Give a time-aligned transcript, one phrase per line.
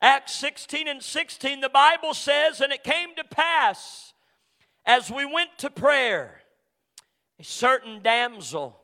[0.00, 4.12] Acts 16 and 16, the Bible says, And it came to pass
[4.86, 6.40] as we went to prayer,
[7.38, 8.80] a certain damsel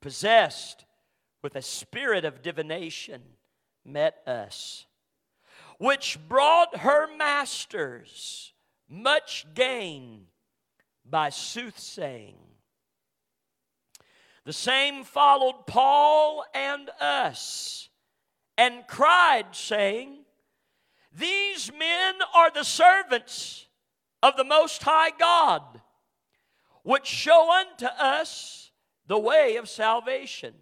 [0.00, 0.84] possessed
[1.42, 3.22] with a spirit of divination
[3.84, 4.86] met us,
[5.78, 8.52] which brought her masters
[8.88, 10.26] much gain
[11.04, 12.38] by soothsaying.
[14.44, 17.88] The same followed Paul and us
[18.56, 20.18] and cried, saying,
[21.18, 23.66] These men are the servants
[24.22, 25.62] of the Most High God,
[26.82, 28.70] which show unto us
[29.06, 30.54] the way of salvation.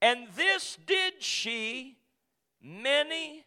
[0.00, 1.98] And this did she
[2.62, 3.44] many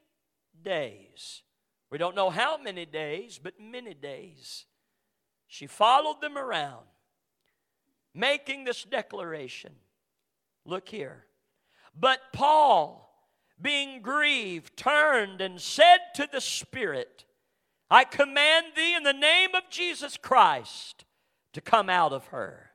[0.61, 1.41] days.
[1.89, 4.65] We don't know how many days, but many days.
[5.47, 6.85] She followed them around,
[8.13, 9.73] making this declaration.
[10.65, 11.25] Look here.
[11.99, 13.10] But Paul,
[13.61, 17.25] being grieved, turned and said to the Spirit,
[17.89, 21.05] I command thee in the name of Jesus Christ
[21.53, 22.71] to come out of her.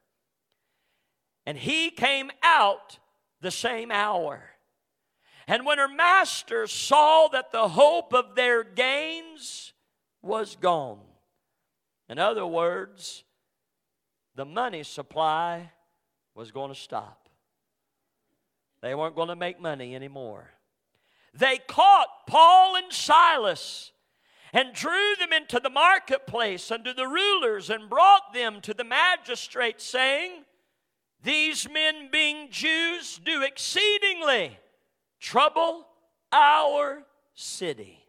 [1.47, 2.99] And he came out
[3.41, 4.43] the same hour.
[5.47, 9.73] And when her masters saw that the hope of their gains
[10.23, 11.01] was gone,
[12.09, 13.25] in other words,
[14.35, 15.71] the money supply
[16.35, 17.29] was going to stop.
[18.83, 20.51] They weren't going to make money anymore.
[21.39, 23.93] They caught Paul and Silas
[24.53, 29.85] and drew them into the marketplace unto the rulers and brought them to the magistrates,
[29.85, 30.45] saying,
[31.23, 34.59] These men, being Jews, do exceedingly
[35.21, 35.87] trouble
[36.33, 38.07] our city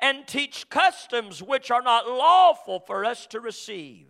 [0.00, 4.06] and teach customs which are not lawful for us to receive,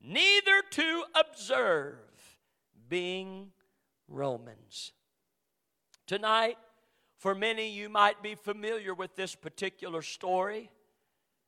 [0.00, 1.98] neither to observe,
[2.88, 3.50] being
[4.08, 4.92] Romans.
[6.06, 6.56] Tonight,
[7.24, 10.70] for many, you might be familiar with this particular story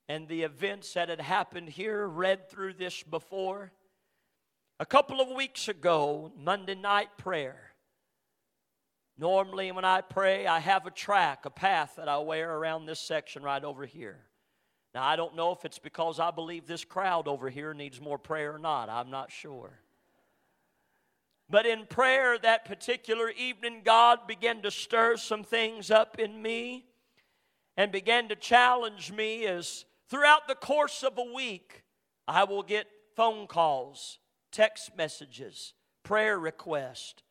[0.08, 3.70] and the events that had happened here, read through this before.
[4.80, 7.60] A couple of weeks ago, Monday night prayer,
[9.18, 13.00] Normally, when I pray, I have a track, a path that I wear around this
[13.00, 14.20] section right over here.
[14.94, 18.18] Now, I don't know if it's because I believe this crowd over here needs more
[18.18, 18.88] prayer or not.
[18.88, 19.78] I'm not sure.
[21.48, 26.86] But in prayer that particular evening, God began to stir some things up in me
[27.76, 31.84] and began to challenge me as throughout the course of a week,
[32.26, 34.18] I will get phone calls,
[34.50, 37.22] text messages, prayer requests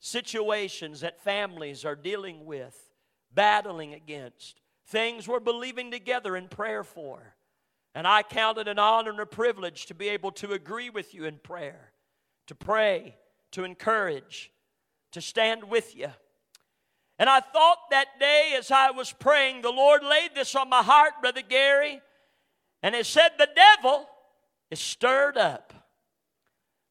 [0.00, 2.90] situations that families are dealing with,
[3.32, 7.36] battling against, things we're believing together in prayer for.
[7.94, 11.14] And I count it an honor and a privilege to be able to agree with
[11.14, 11.92] you in prayer,
[12.46, 13.16] to pray,
[13.52, 14.50] to encourage,
[15.12, 16.08] to stand with you.
[17.18, 20.82] And I thought that day as I was praying, the Lord laid this on my
[20.82, 22.00] heart, Brother Gary,
[22.82, 24.08] and it said, The devil
[24.70, 25.74] is stirred up.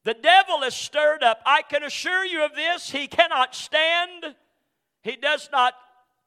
[0.04, 1.40] The devil is stirred up.
[1.44, 2.90] I can assure you of this.
[2.90, 4.36] He cannot stand,
[5.02, 5.74] he does not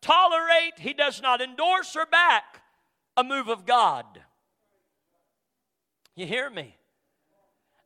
[0.02, 2.62] tolerate, he does not endorse or back
[3.16, 4.06] a move of God.
[6.16, 6.76] You hear me?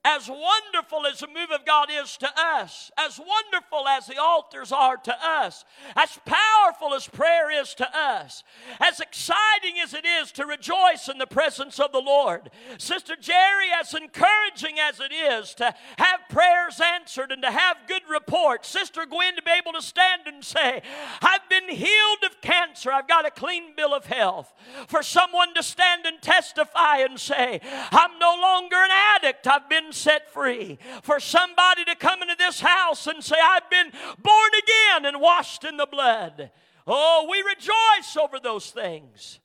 [0.08, 4.72] As wonderful as the move of God is to us, as wonderful as the altars
[4.72, 5.66] are to us,
[5.98, 8.42] as powerful as prayer is to us,
[8.80, 13.68] as exciting as it is to rejoice in the presence of the Lord, Sister Jerry,
[13.78, 19.08] as encouraging as it is to have prayers answered and to have good reports, Sister
[19.08, 20.84] Gwen to be able to stand and say,
[21.20, 24.54] I've been healed of cancer, I've got a clean bill of health,
[24.88, 29.92] for someone to stand and testify and say, I'm no longer an addict, I've been
[29.92, 30.78] set free.
[31.02, 35.64] For somebody to come into this house and say, I've been born again and washed
[35.64, 36.52] in the blood.
[36.86, 39.40] Oh, we rejoice over those things.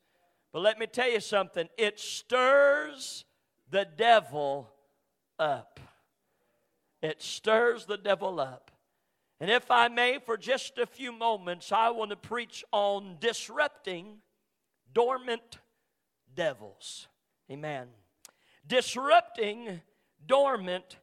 [0.53, 3.25] But let me tell you something it stirs
[3.71, 4.69] the devil
[5.39, 5.81] up.
[7.03, 8.71] It stirs the devil up.
[9.41, 14.19] And if I may, for just a few moments, I want to preach on disrupting
[14.95, 15.59] dormant
[16.33, 17.09] devils.
[17.51, 17.89] Amen.
[18.65, 19.81] Disrupting
[20.25, 20.99] dormant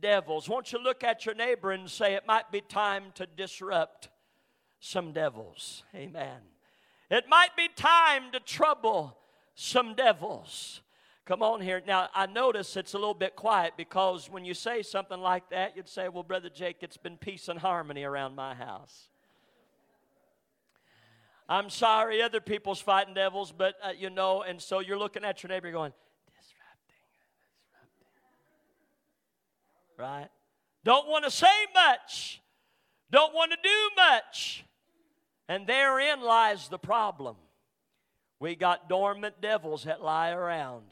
[0.00, 0.48] devils.
[0.48, 4.08] Won't you look at your neighbor and say, It might be time to disrupt
[4.78, 5.82] some devils?
[5.92, 6.42] Amen.
[7.10, 9.18] It might be time to trouble
[9.56, 10.80] some devils.
[11.30, 11.80] Come on here.
[11.86, 15.76] Now, I notice it's a little bit quiet because when you say something like that,
[15.76, 19.10] you'd say, Well, Brother Jake, it's been peace and harmony around my house.
[21.48, 25.40] I'm sorry, other people's fighting devils, but uh, you know, and so you're looking at
[25.44, 25.92] your neighbor going,
[26.36, 26.96] Disrupting,
[29.96, 30.22] disrupting.
[30.22, 30.28] right?
[30.82, 32.42] Don't want to say much,
[33.08, 34.64] don't want to do much.
[35.48, 37.36] And therein lies the problem.
[38.40, 40.86] We got dormant devils that lie around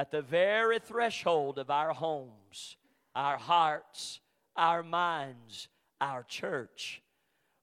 [0.00, 2.78] at the very threshold of our homes,
[3.14, 4.20] our hearts,
[4.56, 5.68] our minds,
[6.00, 7.02] our church.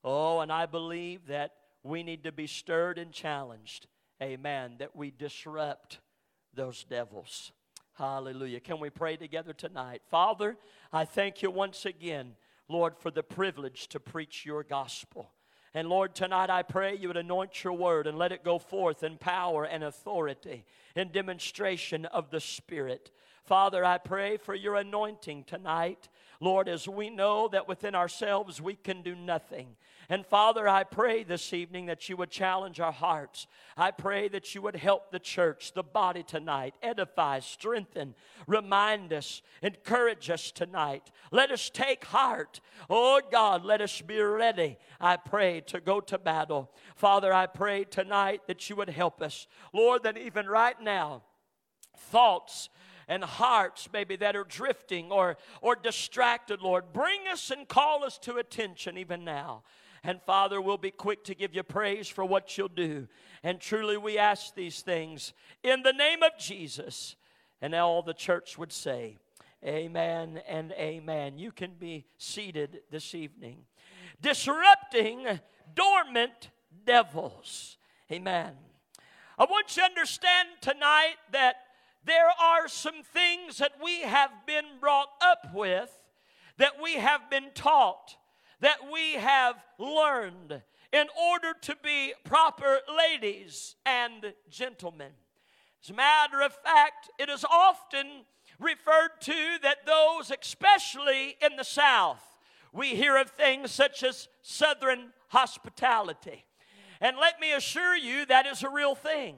[0.04, 3.88] Oh, and I believe that we need to be stirred and challenged.
[4.22, 4.76] Amen.
[4.78, 5.98] That we disrupt
[6.54, 7.54] those devils.
[7.96, 8.60] Hallelujah.
[8.60, 10.04] Can we pray together tonight?
[10.12, 10.58] Father,
[10.94, 12.36] I thank you once again,
[12.70, 15.32] Lord, for the privilege to preach your gospel.
[15.78, 19.04] And Lord, tonight I pray you would anoint your word and let it go forth
[19.04, 20.66] in power and authority,
[20.96, 23.12] in demonstration of the Spirit.
[23.48, 26.10] Father, I pray for your anointing tonight.
[26.42, 29.78] Lord, as we know that within ourselves we can do nothing.
[30.10, 33.48] And Father, I pray this evening that you would challenge our hearts.
[33.78, 38.16] I pray that you would help the church, the body tonight, edify, strengthen,
[38.48, 41.10] remind us, encourage us tonight.
[41.32, 42.60] Let us take heart.
[42.90, 46.70] Oh God, let us be ready, I pray, to go to battle.
[46.98, 49.48] Father, I pray tonight that you would help us.
[49.74, 51.24] Lord, that even right now,
[51.98, 52.70] thoughts
[53.08, 56.94] and hearts maybe that are drifting or, or distracted, Lord.
[56.94, 59.64] Bring us and call us to attention even now.
[60.04, 63.08] And Father, we'll be quick to give you praise for what you'll do.
[63.44, 65.34] And truly, we ask these things
[65.64, 67.16] in the name of Jesus.
[67.62, 69.18] And all the church would say,
[69.66, 71.40] Amen and amen.
[71.40, 73.58] You can be seated this evening.
[74.22, 75.26] Disrupting
[75.74, 76.52] dormant
[76.86, 77.78] devils.
[78.12, 78.54] Amen.
[79.38, 81.56] I want you to understand tonight that
[82.08, 85.92] there are some things that we have been brought up with,
[86.58, 88.16] that we have been taught
[88.60, 90.62] that we have learned
[90.92, 95.12] in order to be proper ladies and gentlemen.
[95.84, 98.26] As a matter of fact, it is often
[98.60, 102.24] referred to that those, especially in the South,
[102.74, 106.46] we hear of things such as Southern hospitality.
[107.00, 109.36] And let me assure you, that is a real thing.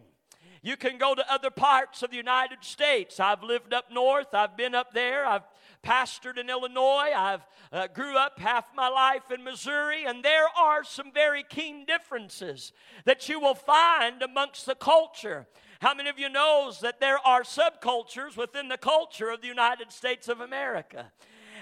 [0.62, 3.20] You can go to other parts of the United States.
[3.20, 5.44] I've lived up north, I've been up there, I've
[5.84, 7.12] pastored in Illinois.
[7.16, 7.42] I've
[7.72, 12.74] uh, grew up half my life in Missouri, and there are some very keen differences
[13.06, 15.48] that you will find amongst the culture.
[15.80, 19.92] How many of you knows that there are subcultures within the culture of the United
[19.92, 21.12] States of America?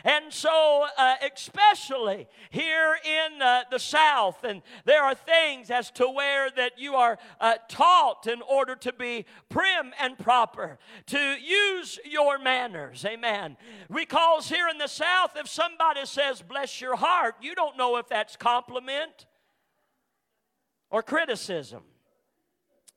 [0.07, 6.07] And so, uh, especially here in uh, the South, and there are things as to
[6.07, 11.99] where that you are uh, taught in order to be prim and proper, to use
[12.09, 13.03] your manners.
[13.03, 13.57] Amen.
[13.93, 18.07] Because here in the South, if somebody says, bless your heart, you don't know if
[18.07, 19.25] that's compliment
[20.89, 21.81] or criticism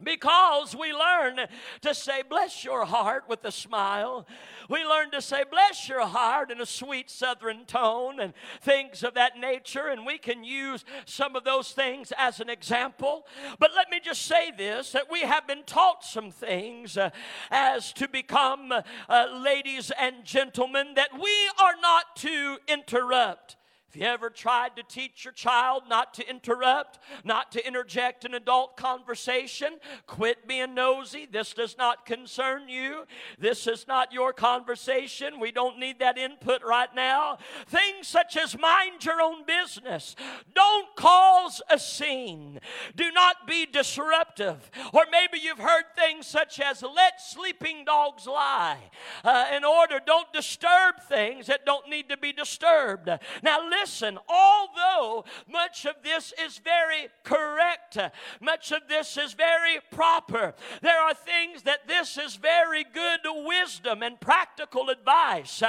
[0.02, 1.41] because we learn
[1.82, 4.26] to say, Bless your heart with a smile.
[4.69, 9.14] We learn to say, Bless your heart in a sweet southern tone and things of
[9.14, 9.88] that nature.
[9.88, 13.26] And we can use some of those things as an example.
[13.58, 17.11] But let me just say this that we have been taught some things uh,
[17.50, 23.56] as to become uh, ladies and gentlemen that we are not to interrupt.
[23.92, 28.34] If you ever tried to teach your child not to interrupt, not to interject an
[28.34, 31.26] adult conversation, quit being nosy.
[31.28, 33.02] This does not concern you.
[33.37, 35.40] This is not your conversation.
[35.40, 37.38] We don't need that input right now.
[37.66, 40.14] Things such as mind your own business.
[40.54, 42.60] Don't cause a scene.
[42.94, 44.70] Do not be disruptive.
[44.92, 48.78] Or maybe you've heard things such as let sleeping dogs lie.
[49.25, 53.09] Uh, in order, don't disturb things that don't need to be disturbed.
[53.42, 57.99] Now, listen listen, although much of this is very correct,
[58.40, 64.02] much of this is very proper, there are things that this is very good wisdom
[64.02, 65.62] and practical advice.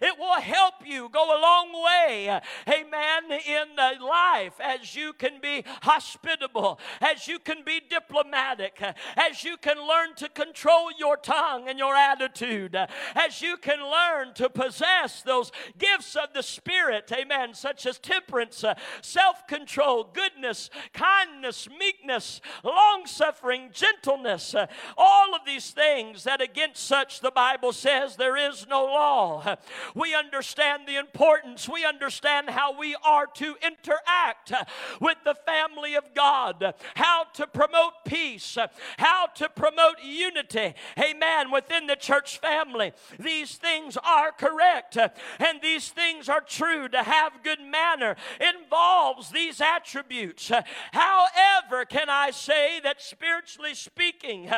[0.00, 5.64] It will help you go a long way, amen, in life as you can be
[5.82, 8.80] hospitable, as you can be diplomatic,
[9.16, 12.76] as you can learn to control your tongue and your attitude,
[13.14, 18.64] as you can learn to possess those gifts of the Spirit, amen, such as temperance,
[18.64, 24.54] uh, self control, goodness, kindness, meekness, long suffering, gentleness.
[24.54, 29.56] Uh, all of these things that against such the Bible says there is no law.
[29.94, 34.52] We understand the importance, we understand how we are to interact
[35.00, 38.56] with the family of God, how to promote peace,
[38.98, 40.74] how to promote unity.
[40.98, 41.50] Amen.
[41.50, 47.42] Within the church family, these things are correct and these things are true to have
[47.48, 50.50] good manner involves these attributes.
[50.92, 54.50] However, can I say that spiritually speaking,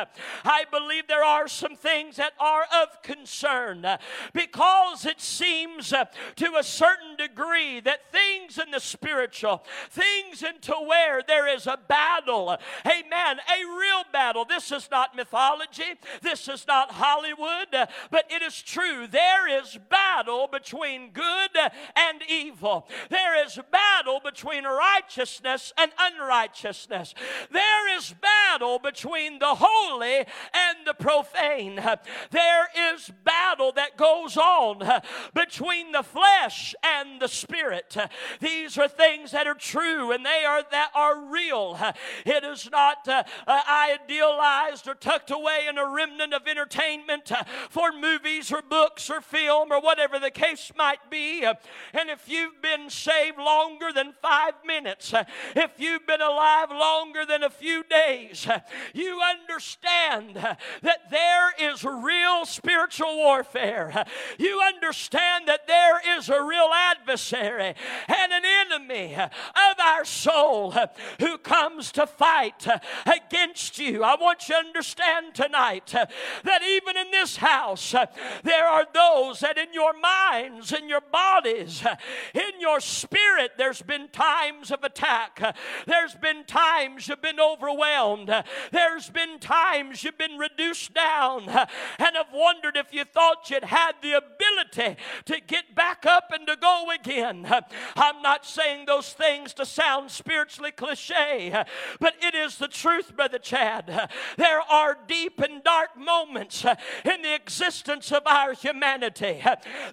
[0.43, 3.85] I believe there are some things that are of concern
[4.33, 11.21] because it seems to a certain degree that things in the spiritual, things into where
[11.25, 14.43] there is a battle, amen, a real battle.
[14.43, 17.69] This is not mythology, this is not Hollywood,
[18.09, 19.07] but it is true.
[19.07, 21.51] There is battle between good
[21.95, 22.80] and evil.
[23.09, 27.13] There is battle between righteousness and unrighteousness.
[27.51, 31.75] There is battle between the holy and the profane.
[31.75, 35.01] There is battle that goes on
[35.33, 37.97] between the flesh and the spirit.
[38.39, 41.77] These are things that are true and they are that are real.
[42.25, 47.91] It is not uh, idealized or tucked away in a remnant of entertainment uh, for
[47.91, 51.43] movies or books or film or whatever the case might be.
[51.43, 55.13] And if you've been saved longer than five minutes,
[55.55, 58.47] if you've been alive longer than a few days,
[58.93, 64.05] you understand that there is real spiritual warfare.
[64.37, 67.75] You understand that there is a real adversary
[68.07, 70.75] and an enemy of our soul
[71.19, 72.67] who comes to fight
[73.05, 74.03] against you.
[74.03, 77.91] I want you to understand tonight that even in this house,
[78.43, 81.83] there are those that in your minds, in your bodies,
[82.33, 85.55] in your spirit, there's been times of attack.
[85.85, 88.33] There's been times you've been overwhelmed.
[88.71, 93.93] There's been times you've been reduced down and have wondered if you thought you'd had
[94.01, 97.47] the ability to get back up and to go again.
[97.95, 101.63] I'm not saying those things to sound spiritually cliche,
[101.99, 104.09] but it is the truth, Brother Chad.
[104.37, 109.41] There are deep and dark moments in the existence of our humanity.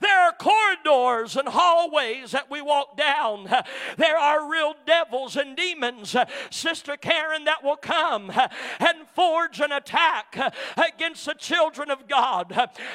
[0.00, 3.49] There are corridors and hallways that we walk down.
[3.97, 6.17] There are real devils and demons,
[6.50, 8.31] Sister Karen, that will come
[8.78, 10.37] and forge an attack
[10.76, 12.49] against the children of God.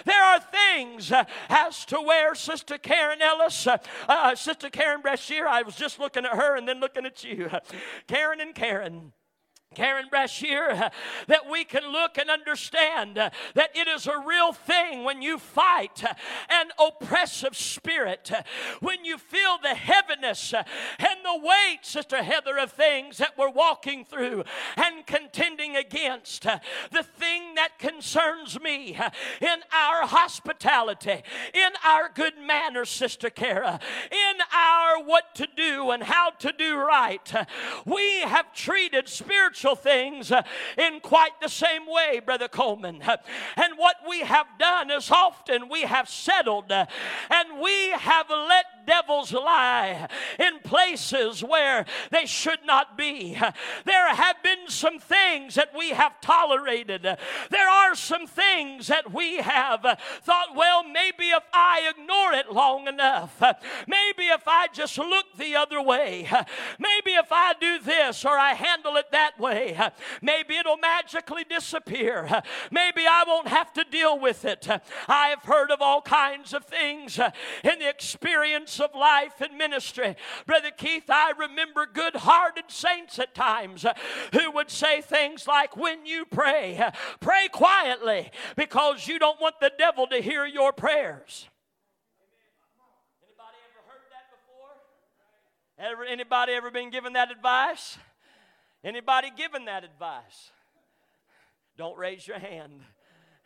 [0.06, 1.12] There are things
[1.50, 6.36] as to where Sister Karen Ellis, uh, Sister Karen Brashear, I was just looking at
[6.36, 7.50] her and then looking at you.
[8.08, 9.14] Karen and Karen.
[9.74, 10.92] Karen Brashear,
[11.28, 15.38] that we can look and understand uh, that it is a real thing when you
[15.38, 16.14] fight uh,
[16.50, 18.44] an oppressive spirit, uh,
[18.80, 24.06] when you feel the heaviness and the weight, Sister Heather, of things that we're walking
[24.06, 24.44] through
[24.78, 26.44] and contending against.
[26.44, 28.98] The thing that concerns me
[29.42, 33.80] in our hospitality, in our good manners, Sister Kara,
[34.12, 37.34] in our what to do and how to do right,
[37.86, 40.42] we have treated spiritual spiritual things uh,
[40.78, 43.02] in quite the same way, Brother Coleman.
[43.56, 46.86] And what we have done is often we have settled uh,
[47.30, 50.08] and we have let devils lie
[50.40, 53.38] in places where they should not be.
[53.86, 57.04] There have been some things that we have tolerated.
[57.04, 59.82] There are some things that we have
[60.22, 63.42] thought, well, maybe if I ignore it long enough,
[63.88, 66.30] maybe if I just look the other way,
[66.80, 69.80] maybe if I do this or I handle it that way,
[70.22, 72.42] maybe it'll magically disappear.
[72.72, 74.68] Maybe I won't have to deal with it.
[75.08, 80.16] I have heard of all kinds of things in the experience of life and ministry.
[80.46, 83.94] Brother Keith, I remember good hearted saints at times uh,
[84.34, 89.56] who would say things like, When you pray, uh, pray quietly because you don't want
[89.60, 91.50] the devil to hear your prayers.
[93.24, 96.04] Anybody ever heard that before?
[96.04, 97.98] Ever, anybody ever been given that advice?
[98.84, 100.52] Anybody given that advice?
[101.78, 102.82] Don't raise your hand.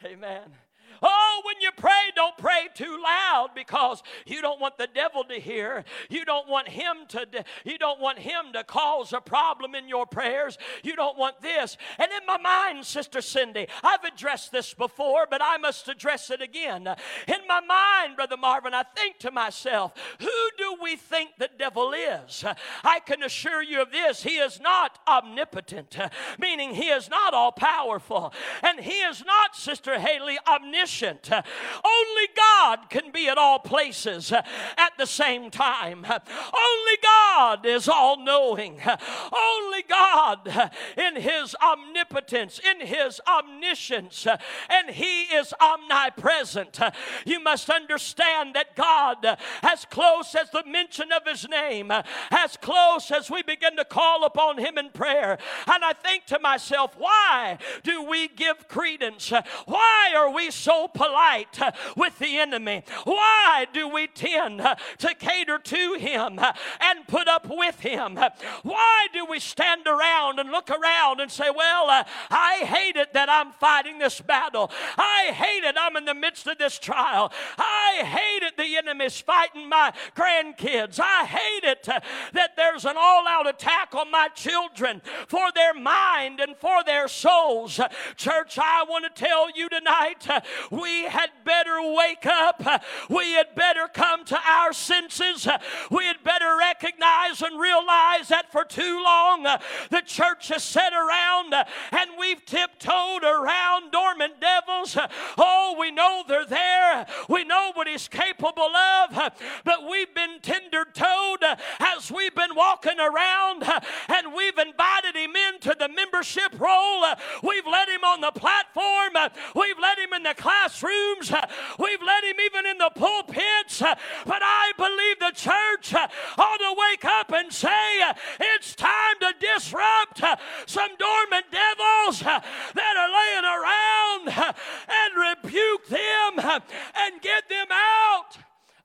[0.04, 0.54] Amen.
[1.02, 5.36] Oh, when you pray, don't pray too loud because you don't want the devil to
[5.36, 5.84] hear.
[6.10, 7.28] You don't want him to
[7.64, 10.58] you don't want him to cause a problem in your prayers.
[10.84, 11.78] You don't want this.
[11.98, 16.42] And in my mind, Sister Cindy, I've addressed this before, but I must address it
[16.42, 16.88] again.
[17.28, 21.94] In my mind, Brother Marvin, I think to myself, who do we think the devil
[21.94, 22.44] is?
[22.84, 24.24] I can assure you of this.
[24.24, 25.98] He is not omnipotent,
[26.40, 28.34] meaning he is not all powerful.
[28.64, 31.30] And he is not, Sister Haley, omniscient omniscient.
[31.32, 36.06] Only God can be at all places at the same time.
[36.06, 38.80] Only God is all knowing.
[38.86, 44.28] Only God in His omnipotence, in His omniscience,
[44.70, 46.80] and He is omnipresent.
[47.26, 51.92] You must understand that God, as close as the mention of His name,
[52.32, 56.40] as close as we begin to call upon Him in prayer, and I think to
[56.40, 59.32] myself, why do we give credence?
[59.66, 61.58] Why are we so polite
[61.96, 62.84] with the enemy?
[63.06, 66.40] Why do we tend to cater to him
[66.82, 68.20] and put up with him?
[68.64, 73.14] Why do we stand around and look around and say, Well, uh, I hate it
[73.14, 74.70] that I'm fighting this battle.
[74.98, 77.32] I hate it I'm in the midst of this trial.
[77.58, 81.00] I hate it the enemy's fighting my grandkids.
[81.02, 82.02] I hate it uh,
[82.34, 87.08] that there's an all out attack on my children for their mind and for their
[87.08, 87.80] souls.
[88.18, 92.64] Church, I want to tell you tonight uh, we had better wake up.
[93.10, 95.48] We had better come to our senses.
[95.92, 101.54] We had better recognize and realize that for too long the church has sat around
[101.54, 104.98] and we've tiptoed around dormant devils.
[105.38, 107.06] Oh, we know they're there.
[107.30, 109.32] We know what he's capable of,
[109.64, 111.44] but we've been tender toed
[111.80, 117.04] as we've been walking around and we've invited him into the membership roll.
[117.44, 119.32] We've let him on the platform.
[119.56, 121.32] We've let him in the classrooms.
[121.78, 123.80] We've let him even in the pulpits.
[123.80, 128.02] But I believe the church ought to wake up and say,
[128.40, 130.22] it's time to disrupt
[130.66, 134.54] some dormant devils that are laying around
[134.88, 136.62] and rebuke them
[136.96, 138.38] and get them out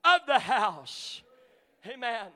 [0.04, 1.22] of the house.
[1.86, 2.28] Amen.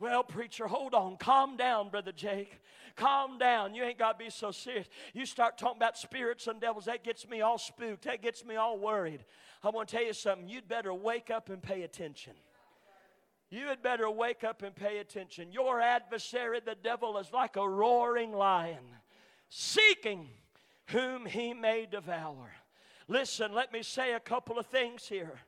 [0.00, 1.18] Well, preacher, hold on.
[1.18, 2.60] Calm down, Brother Jake.
[3.00, 3.74] Calm down.
[3.74, 4.86] You ain't got to be so serious.
[5.14, 8.04] You start talking about spirits and devils, that gets me all spooked.
[8.04, 9.24] That gets me all worried.
[9.64, 10.46] I want to tell you something.
[10.46, 12.34] You'd better wake up and pay attention.
[13.48, 15.50] You had better wake up and pay attention.
[15.50, 18.84] Your adversary, the devil, is like a roaring lion,
[19.48, 20.28] seeking
[20.88, 22.52] whom he may devour.
[23.08, 25.40] Listen, let me say a couple of things here.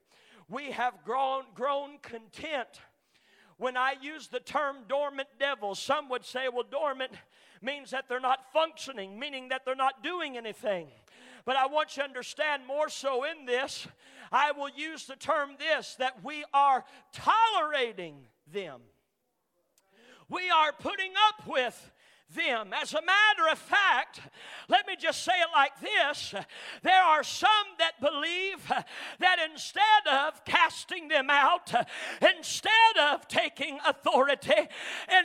[0.49, 2.80] We have grown, grown content.
[3.59, 7.12] When I use the term dormant devil, some would say, well, dormant
[7.61, 10.88] means that they're not functioning, meaning that they're not doing anything.
[11.44, 13.87] But I want you to understand more so in this,
[14.30, 18.16] I will use the term this that we are tolerating
[18.52, 18.80] them.
[20.28, 21.92] We are putting up with
[22.34, 22.70] them.
[22.80, 24.20] As a matter of fact,
[24.68, 26.34] let me just say it like this
[26.82, 27.48] there are some
[27.78, 28.66] that believe
[29.18, 31.72] that instead of casting them out,
[32.36, 34.68] instead of taking authority,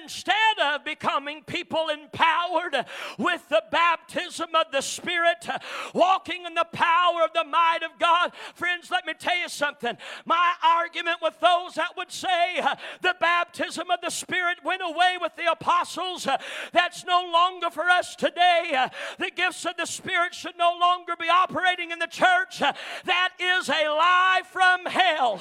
[0.01, 2.85] instead of becoming people empowered
[3.17, 5.47] with the baptism of the Spirit,
[5.93, 9.98] walking in the power of the might of God, friends, let me tell you something.
[10.25, 12.61] My argument with those that would say
[13.01, 16.27] the baptism of the Spirit went away with the apostles,
[16.74, 18.88] that's no longer for us today.
[19.18, 22.60] The gifts of the Spirit should no longer be operating in the church.
[22.60, 25.38] That is a lie from hell.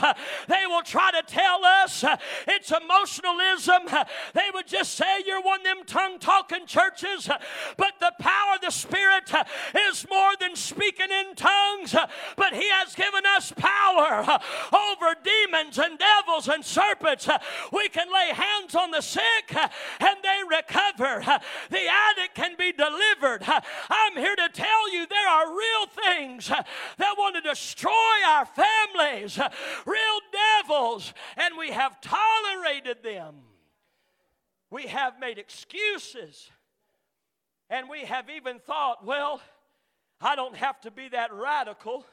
[0.48, 2.04] They will try to tell us
[2.46, 3.82] it's emotionalism.
[4.34, 7.28] They would just say you're one of them tongue talking churches,
[7.76, 9.30] but the power of the Spirit
[9.90, 11.94] is more than speaking in tongues,
[12.36, 14.38] but He has given us power
[14.72, 17.28] over demons and devils and serpents.
[17.72, 21.24] We can lay hands on the sick and they recover
[21.70, 23.42] the addict can be delivered.
[23.90, 27.92] I'm here to tell you there are real things that want to destroy
[28.26, 29.38] our families,
[29.84, 30.20] real
[30.62, 33.34] devils, and we have tolerated them.
[34.70, 36.50] We have made excuses,
[37.70, 39.40] and we have even thought, well,
[40.20, 42.04] I don't have to be that radical.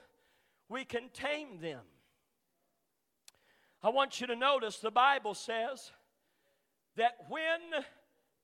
[0.70, 1.82] We can tame them.
[3.82, 5.92] I want you to notice the Bible says
[6.96, 7.84] that when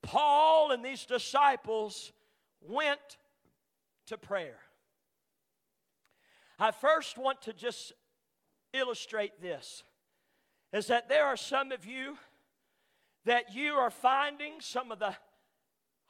[0.02, 2.12] Paul and these disciples
[2.62, 3.18] went
[4.08, 4.60] to prayer.
[6.58, 7.94] I first want to just
[8.74, 9.84] illustrate this
[10.72, 12.18] is that there are some of you
[13.26, 15.16] that you are finding some of the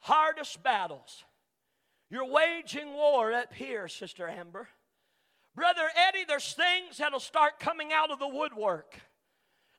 [0.00, 1.24] hardest battles.
[2.10, 4.68] You're waging war up here, Sister Amber.
[5.54, 9.00] Brother Eddie, there's things that'll start coming out of the woodwork.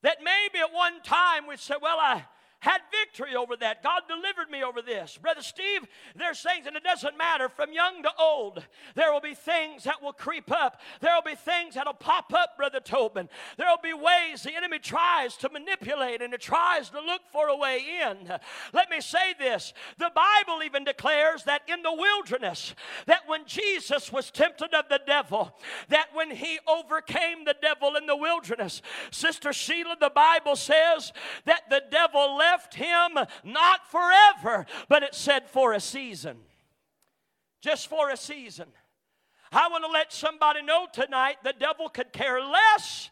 [0.04, 2.26] That maybe at one time we said, Well, I,
[2.62, 3.82] had victory over that.
[3.84, 5.18] God delivered me over this.
[5.18, 9.34] Brother Steve, there's things, and it doesn't matter from young to old, there will be
[9.34, 10.80] things that will creep up.
[11.00, 13.30] There will be things that'll pop up, Brother Tobin.
[13.58, 17.48] There will be ways the enemy tries to manipulate and it tries to look for
[17.48, 18.32] a way in.
[18.74, 22.76] Let me say this the Bible even declares that in the wilderness,
[23.08, 25.58] that when Jesus was tempted of the devil,
[25.90, 31.12] that when he overcame the devil in the wilderness, Sister Sheila, the Bible says
[31.46, 36.38] that the devil left left him not forever, but it said for a season.
[37.62, 38.68] Just for a season.
[39.52, 43.10] I want to let somebody know tonight the devil could care less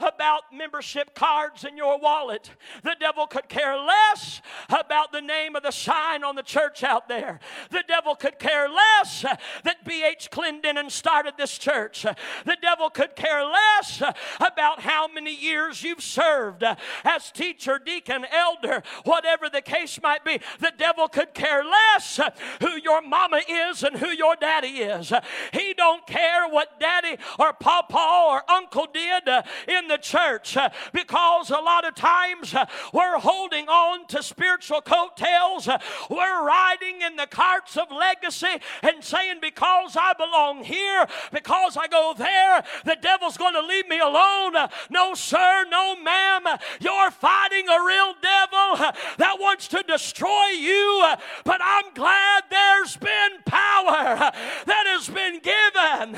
[0.00, 2.50] about membership cards in your wallet.
[2.82, 7.08] The devil could care less about the name of the sign on the church out
[7.08, 7.40] there.
[7.70, 9.22] The devil could care less
[9.64, 10.30] that B.H.
[10.30, 12.02] Clendenin started this church.
[12.02, 14.02] The devil could care less
[14.40, 16.64] about how many years you've served
[17.04, 20.40] as teacher, deacon, elder, whatever the case might be.
[20.58, 22.20] The devil could care less
[22.60, 25.12] who your mama is and who your daddy is.
[25.52, 29.28] He don't care what daddy or papa or uncle did
[29.68, 34.80] in the church uh, because a lot of times uh, we're holding on to spiritual
[34.80, 35.66] coattails.
[35.66, 41.76] Uh, we're riding in the carts of legacy and saying, Because I belong here, because
[41.76, 44.54] I go there, the devil's going to leave me alone.
[44.90, 46.44] No, sir, no, ma'am.
[46.80, 51.14] You're fighting a real devil that wants to destroy you.
[51.44, 54.30] But I'm glad there's been power
[54.66, 56.14] that has been given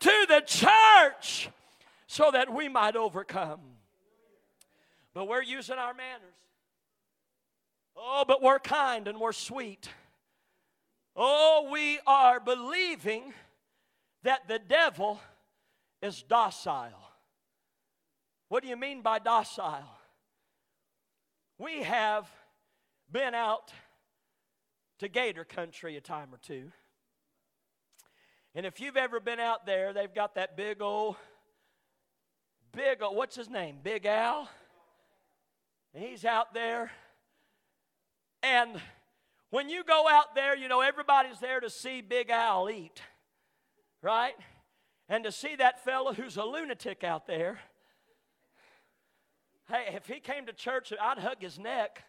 [0.00, 1.50] to the church
[2.12, 3.60] so that we might overcome.
[5.14, 6.34] But we're using our manners.
[7.96, 9.88] Oh, but we're kind and we're sweet.
[11.16, 13.32] Oh, we are believing
[14.24, 15.20] that the devil
[16.02, 17.00] is docile.
[18.48, 19.88] What do you mean by docile?
[21.56, 22.28] We have
[23.10, 23.72] been out
[24.98, 26.72] to Gator Country a time or two.
[28.54, 31.16] And if you've ever been out there, they've got that big old
[32.74, 33.76] Big, uh, what's his name?
[33.82, 34.48] Big Al.
[35.92, 36.90] he's out there.
[38.42, 38.80] And
[39.50, 43.02] when you go out there, you know, everybody's there to see Big Al eat,
[44.00, 44.34] right?
[45.06, 47.58] And to see that fellow who's a lunatic out there.
[49.68, 52.04] Hey, if he came to church, I'd hug his neck.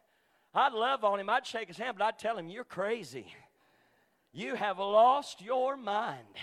[0.54, 1.30] I'd love on him.
[1.30, 3.28] I'd shake his hand, but I'd tell him, You're crazy.
[4.32, 6.38] You have lost your mind.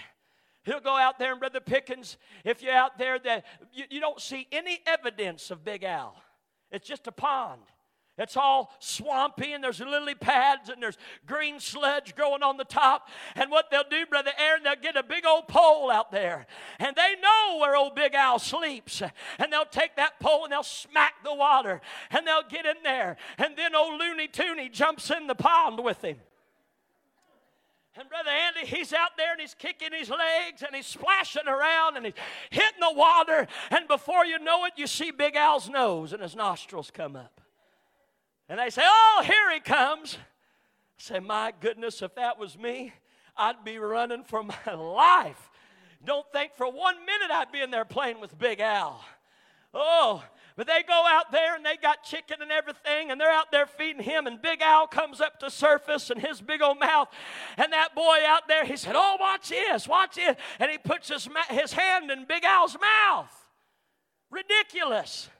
[0.64, 4.20] He'll go out there, and Brother Pickens, if you're out there, that you, you don't
[4.20, 6.14] see any evidence of Big Al.
[6.70, 7.62] It's just a pond.
[8.20, 13.08] It's all swampy and there's lily pads and there's green sludge growing on the top.
[13.34, 16.46] And what they'll do, Brother Aaron, they'll get a big old pole out there.
[16.78, 19.02] And they know where old Big Al sleeps.
[19.38, 21.80] And they'll take that pole and they'll smack the water.
[22.10, 23.16] And they'll get in there.
[23.38, 26.18] And then old Looney Tooney jumps in the pond with him.
[27.96, 31.96] And Brother Andy, he's out there and he's kicking his legs and he's splashing around
[31.96, 32.14] and he's
[32.50, 33.48] hitting the water.
[33.70, 37.40] And before you know it, you see Big Al's nose and his nostrils come up.
[38.48, 40.18] And they say, Oh, here he comes.
[40.18, 42.92] I say, My goodness, if that was me,
[43.36, 45.50] I'd be running for my life.
[46.04, 49.04] Don't think for one minute I'd be in there playing with Big Al.
[49.74, 50.22] Oh,
[50.60, 53.64] but they go out there and they got chicken and everything, and they're out there
[53.64, 54.26] feeding him.
[54.26, 57.08] And Big Al comes up to surface and his big old mouth.
[57.56, 60.36] And that boy out there, he said, Oh, watch this, watch this.
[60.58, 63.32] And he puts his, his hand in Big Al's mouth.
[64.30, 65.30] Ridiculous.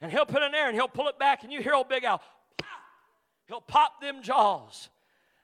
[0.00, 1.88] And he'll put it in there and he'll pull it back, and you hear old
[1.88, 2.22] Big Al.
[3.48, 4.90] He'll pop them jaws.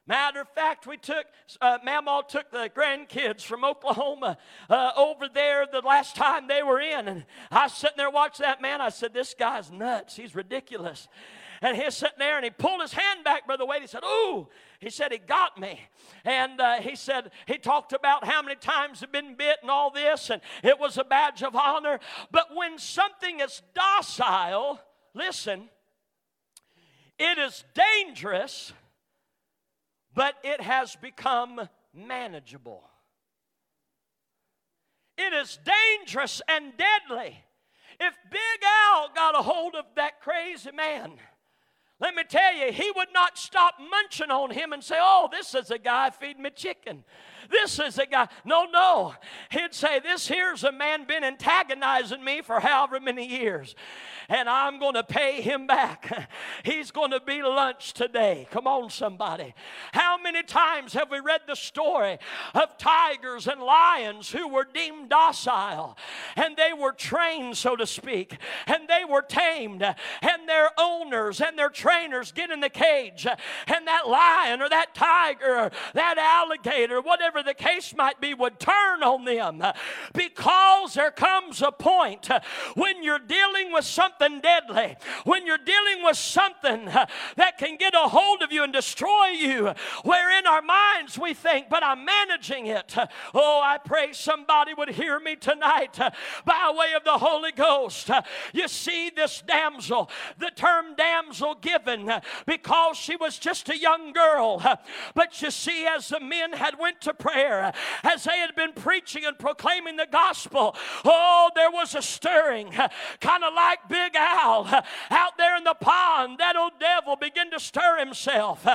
[0.08, 1.26] Matter of fact, we took,
[1.60, 4.38] uh, Mamaw took the grandkids from Oklahoma
[4.70, 7.08] uh, over there the last time they were in.
[7.08, 8.80] And I was sitting there watching that man.
[8.80, 10.16] I said, This guy's nuts.
[10.16, 11.08] He's ridiculous.
[11.60, 13.82] And he's sitting there and he pulled his hand back, Brother Wade.
[13.82, 15.78] He said, Ooh, he said, He got me.
[16.24, 19.90] And uh, he said, He talked about how many times he'd been bit and all
[19.90, 22.00] this, and it was a badge of honor.
[22.30, 24.80] But when something is docile,
[25.12, 25.68] listen,
[27.18, 28.72] it is dangerous
[30.18, 32.82] but it has become manageable.
[35.16, 37.38] It is dangerous and deadly.
[38.00, 41.12] If Big Al got a hold of that crazy man,
[42.00, 45.54] let me tell you, he would not stop munching on him and say, Oh, this
[45.54, 47.04] is a guy feeding me chicken.
[47.50, 48.28] This is a guy.
[48.44, 49.14] No, no.
[49.50, 53.74] He'd say, This here's a man been antagonizing me for however many years
[54.28, 56.28] and I'm going to pay him back.
[56.64, 58.46] He's going to be lunch today.
[58.50, 59.54] Come on, somebody.
[59.92, 62.18] How many times have we read the story
[62.54, 65.96] of tigers and lions who were deemed docile
[66.36, 71.58] and they were trained, so to speak, and they were tamed, and their owners and
[71.58, 77.00] their trainers get in the cage, and that lion or that tiger or that alligator,
[77.00, 79.62] whatever the case might be, would turn on them
[80.14, 82.40] because there comes a point uh,
[82.74, 87.94] when you're dealing with something deadly, when you're dealing with something uh, that can get
[87.94, 89.72] a hold of you and destroy you,
[90.04, 92.96] where in our minds we think, but I'm managing it.
[92.96, 96.10] Uh, oh, I pray somebody would hear me tonight uh,
[96.44, 98.10] by way of the Holy Ghost.
[98.52, 102.10] You see, this damsel, the term damsel given
[102.46, 104.62] because she was just a young girl.
[105.14, 109.24] But you see, as the men had went to prayer, as they had been preaching
[109.24, 114.66] and proclaiming the gospel, oh, there was a stirring, kind of like Big Al
[115.10, 116.38] out there in the pond.
[116.38, 118.66] That old devil began to stir himself.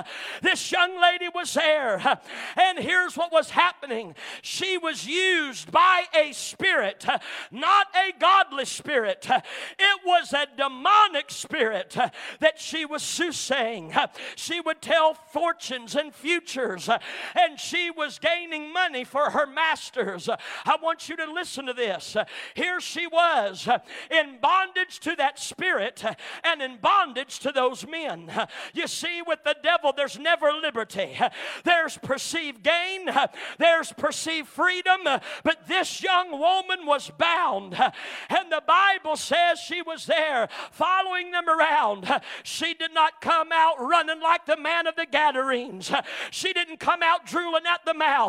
[0.42, 2.20] This young lady was there,
[2.56, 7.06] and here's what was happening she was used by a spirit,
[7.52, 9.28] not a godly spirit.
[9.30, 11.96] It was a demonic spirit
[12.40, 13.94] that she was soothsaying.
[14.36, 16.90] She would tell fortunes and futures,
[17.36, 20.30] and she was gaining money for her masters.
[20.30, 22.16] I want you to listen to this.
[22.56, 23.68] Here she was
[24.10, 26.04] in bondage to that spirit
[26.44, 28.32] and in bondage to those men.
[28.74, 31.18] You see, with the devil, there's never liberty,
[31.64, 33.10] there's perceived gain,
[33.58, 35.02] there's perceived freedom,
[35.44, 37.74] but this young woman was bound.
[37.74, 42.22] And the Bible says she was there following them around.
[42.44, 45.92] She did not come out running like the man of the Gadarenes.
[46.32, 48.23] She didn't come out drooling at the mouth.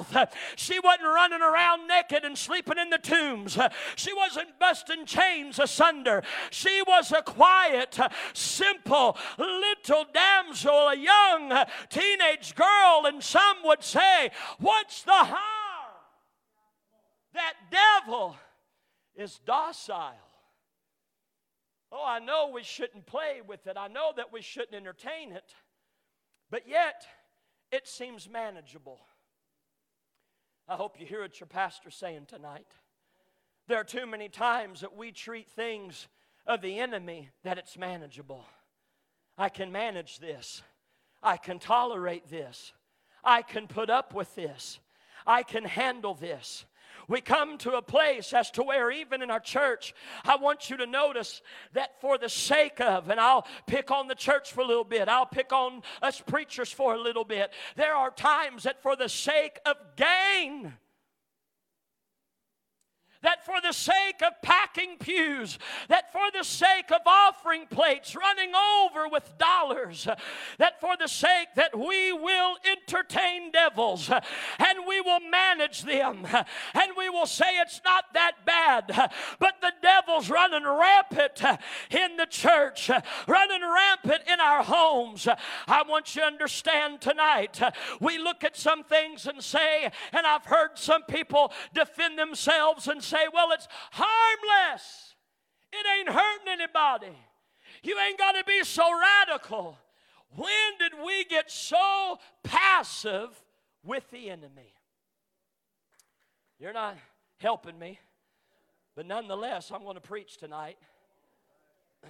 [0.56, 3.58] She wasn't running around naked and sleeping in the tombs.
[3.96, 6.22] She wasn't busting chains asunder.
[6.50, 7.98] She was a quiet,
[8.32, 15.94] simple little damsel, a young teenage girl, and some would say, What's the harm?
[17.34, 18.36] That devil
[19.16, 20.14] is docile.
[21.90, 23.76] Oh, I know we shouldn't play with it.
[23.76, 25.54] I know that we shouldn't entertain it.
[26.50, 27.06] But yet,
[27.70, 29.00] it seems manageable.
[30.68, 32.66] I hope you hear what your pastor's saying tonight.
[33.68, 36.08] There are too many times that we treat things
[36.46, 38.44] of the enemy that it's manageable.
[39.36, 40.62] I can manage this.
[41.22, 42.72] I can tolerate this.
[43.22, 44.78] I can put up with this.
[45.26, 46.64] I can handle this.
[47.08, 50.76] We come to a place as to where, even in our church, I want you
[50.78, 54.66] to notice that for the sake of, and I'll pick on the church for a
[54.66, 57.52] little bit, I'll pick on us preachers for a little bit.
[57.76, 60.74] There are times that for the sake of gain,
[63.24, 65.58] that for the sake of packing pews,
[65.88, 70.06] that for the sake of offering plates running over with dollars,
[70.58, 76.26] that for the sake that we will entertain devils and we will manage them
[76.74, 81.42] and we will say it's not that bad, but the devil's running rampant
[81.90, 82.90] in the church,
[83.26, 85.26] running rampant in our homes.
[85.66, 87.58] I want you to understand tonight,
[88.00, 93.02] we look at some things and say, and I've heard some people defend themselves and
[93.02, 95.14] say, say, well, it's harmless.
[95.72, 97.16] It ain't hurting anybody.
[97.82, 99.78] You ain't got to be so radical.
[100.36, 100.48] When
[100.78, 103.30] did we get so passive
[103.84, 104.74] with the enemy?
[106.58, 106.96] You're not
[107.38, 107.98] helping me,
[108.96, 110.78] but nonetheless, I'm going to preach tonight.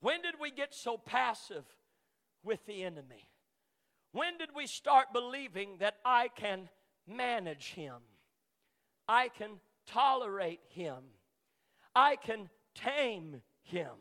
[0.00, 1.64] when did we get so passive
[2.44, 3.28] with the enemy?
[4.12, 6.68] When did we start believing that I can
[7.06, 7.94] manage him?
[9.08, 9.60] I can
[9.92, 10.96] tolerate him,
[11.94, 13.92] I can tame him.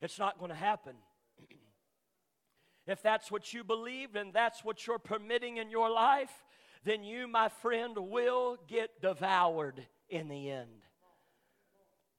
[0.00, 0.94] It's not going to happen.
[2.86, 6.44] if that's what you believe and that's what you're permitting in your life,
[6.84, 10.85] then you, my friend, will get devoured in the end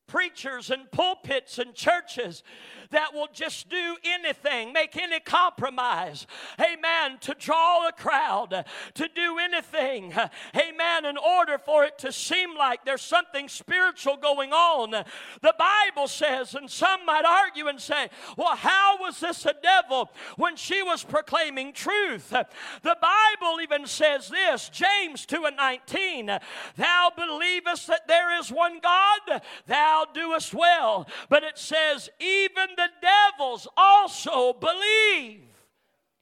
[0.07, 2.43] preachers and pulpits and churches
[2.89, 6.25] that will just do anything, make any compromise,
[6.59, 10.13] amen, to draw a crowd, to do anything,
[10.55, 14.91] amen, in order for it to seem like there's something spiritual going on.
[14.91, 20.09] The Bible says, and some might argue and say, well, how was this a devil
[20.37, 22.29] when she was proclaiming truth?
[22.29, 26.31] The Bible even says this, James 2 and 19,
[26.77, 31.07] thou believest that there is one God, thou thou doest well.
[31.29, 35.41] But it says, even the devils also believe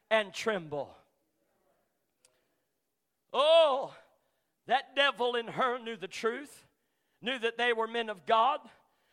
[0.09, 0.95] and tremble.
[3.33, 3.93] Oh,
[4.67, 6.65] that devil in her knew the truth,
[7.21, 8.59] knew that they were men of God,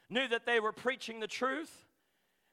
[0.09, 1.87] knew that they were preaching the truth.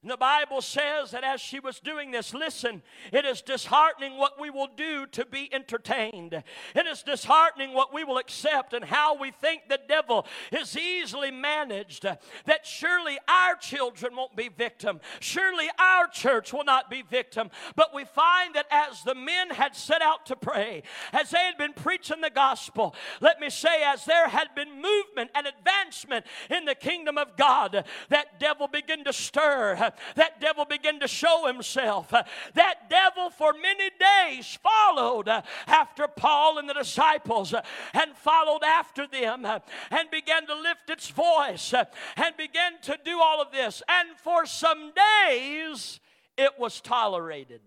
[0.02, 4.40] And the Bible says that as she was doing this, listen, it is disheartening what
[4.40, 6.42] we will do to be entertained.
[6.74, 11.32] It is disheartening what we will accept and how we think the devil is easily
[11.32, 12.04] managed.
[12.04, 15.02] That surely our children won't be victim.
[15.20, 17.50] Surely our church will not be victim.
[17.76, 21.58] But we find that as the men had set out to pray, as they had
[21.58, 26.64] been preaching the gospel, let me say, as there had been movement and advancement in
[26.64, 32.10] the kingdom of God, that devil began to stir that devil began to show himself.
[32.10, 35.30] That devil for many days followed
[35.68, 37.54] after Paul and the disciples
[37.94, 43.42] and followed after them and began to lift its voice and began to do all
[43.42, 43.82] of this.
[43.88, 44.92] And for some
[45.28, 46.00] days,
[46.38, 47.62] it was tolerated.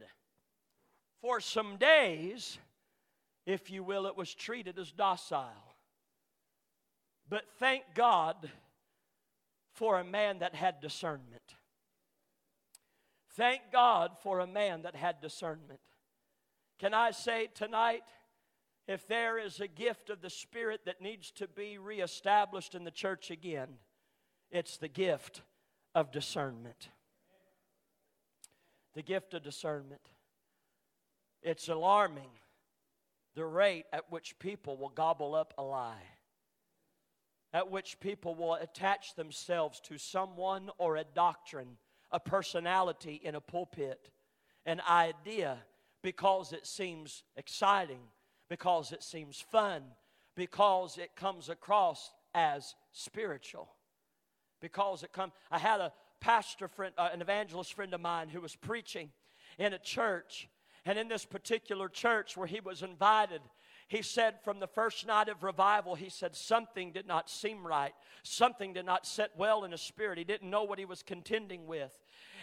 [1.20, 2.58] For some days,
[3.46, 5.76] if you will, it was treated as docile.
[7.28, 8.50] But thank God
[9.74, 11.54] for a man that had discernment.
[13.34, 15.80] Thank God for a man that had discernment.
[16.78, 18.02] Can I say tonight,
[18.86, 22.90] if there is a gift of the Spirit that needs to be reestablished in the
[22.90, 23.68] church again,
[24.50, 25.42] it's the gift
[25.94, 26.88] of discernment.
[28.94, 30.10] The gift of discernment.
[31.42, 32.30] It's alarming
[33.34, 36.02] the rate at which people will gobble up a lie,
[37.54, 41.78] at which people will attach themselves to someone or a doctrine,
[42.12, 44.10] a personality in a pulpit,
[44.66, 45.58] an idea
[46.02, 48.00] because it seems exciting,
[48.48, 49.82] because it seems fun,
[50.34, 53.68] because it comes across as spiritual.
[54.60, 58.40] Because it comes, I had a pastor friend, uh, an evangelist friend of mine who
[58.40, 59.10] was preaching
[59.58, 60.48] in a church
[60.84, 63.40] and in this particular church where he was invited,
[63.92, 67.92] he said from the first night of revival, he said something did not seem right.
[68.22, 70.16] Something did not set well in his spirit.
[70.16, 71.92] He didn't know what he was contending with.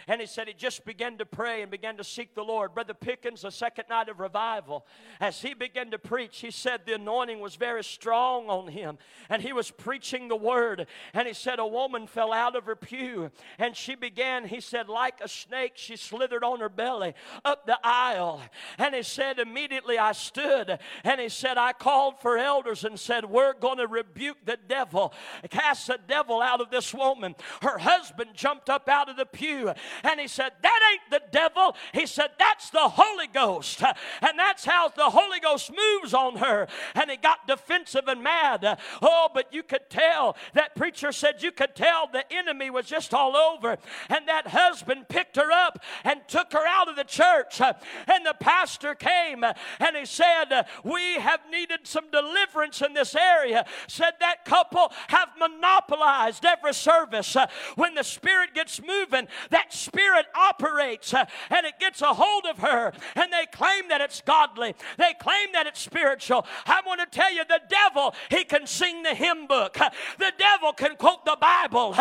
[0.08, 2.74] And he said he just began to pray and began to seek the Lord.
[2.74, 4.86] Brother Pickens, the second night of revival,
[5.20, 8.98] as he began to preach, he said the anointing was very strong on him.
[9.28, 10.86] And he was preaching the word.
[11.14, 13.30] And he said a woman fell out of her pew.
[13.58, 17.78] And she began, he said, like a snake, she slithered on her belly up the
[17.82, 18.42] aisle.
[18.78, 20.78] And he said, immediately I stood.
[21.04, 25.12] And he said, I called for elders and said, We're going to rebuke the devil,
[25.50, 27.34] cast the devil out of this woman.
[27.62, 29.72] Her husband jumped up out of the pew
[30.04, 31.76] and he said, That ain't the devil.
[31.92, 33.82] He said, That's the Holy Ghost.
[34.22, 36.68] And that's how the Holy Ghost moves on her.
[36.94, 38.78] And he got defensive and mad.
[39.02, 43.14] Oh, but you could tell, that preacher said, You could tell the enemy was just
[43.14, 43.78] all over.
[44.08, 47.60] And that husband picked her up and took her out of the church.
[47.60, 53.64] And the pastor came and he said, We have needed some deliverance in this area.
[53.88, 57.36] Said that couple have monopolized every service.
[57.76, 62.58] When the Spirit gets moving, that spirit operates uh, and it gets a hold of
[62.58, 64.74] her and they claim that it's godly.
[64.98, 66.46] They claim that it's spiritual.
[66.66, 69.78] I want to tell you the devil, he can sing the hymn book.
[70.18, 71.94] The devil can quote the Bible.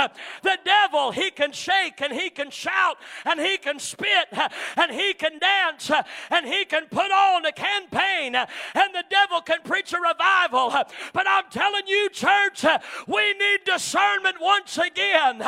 [0.44, 4.28] The devil, he can shake and he can shout and he can spit
[4.76, 5.92] and he can dance
[6.30, 10.74] and he can put on a campaign and the devil can preach a revival.
[11.14, 12.66] But I'm telling you, church,
[13.08, 15.44] we need discernment once again.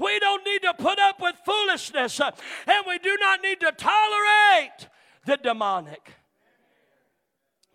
[0.00, 1.75] We don't need to put up with foolishness
[2.20, 2.30] uh,
[2.66, 4.88] and we do not need to tolerate
[5.26, 6.12] the demonic.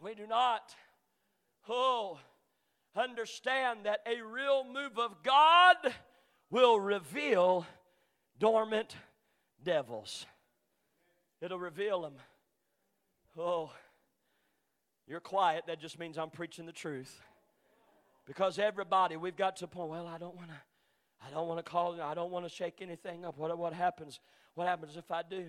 [0.02, 0.76] We do not,
[1.70, 2.20] oh,
[2.96, 5.76] understand that a real move of God
[6.50, 7.66] will reveal
[8.40, 8.96] dormant
[9.64, 10.26] devils.
[11.42, 12.14] It'll reveal them.
[13.38, 13.72] Oh,
[15.08, 15.66] you're quiet.
[15.68, 17.22] That just means I'm preaching the truth.
[18.26, 20.56] Because everybody, we've got to point, well, I don't want to
[21.26, 23.38] I don't want to call I don't want to shake anything up.
[23.38, 24.20] What, what happens?
[24.56, 25.46] What happens if I do?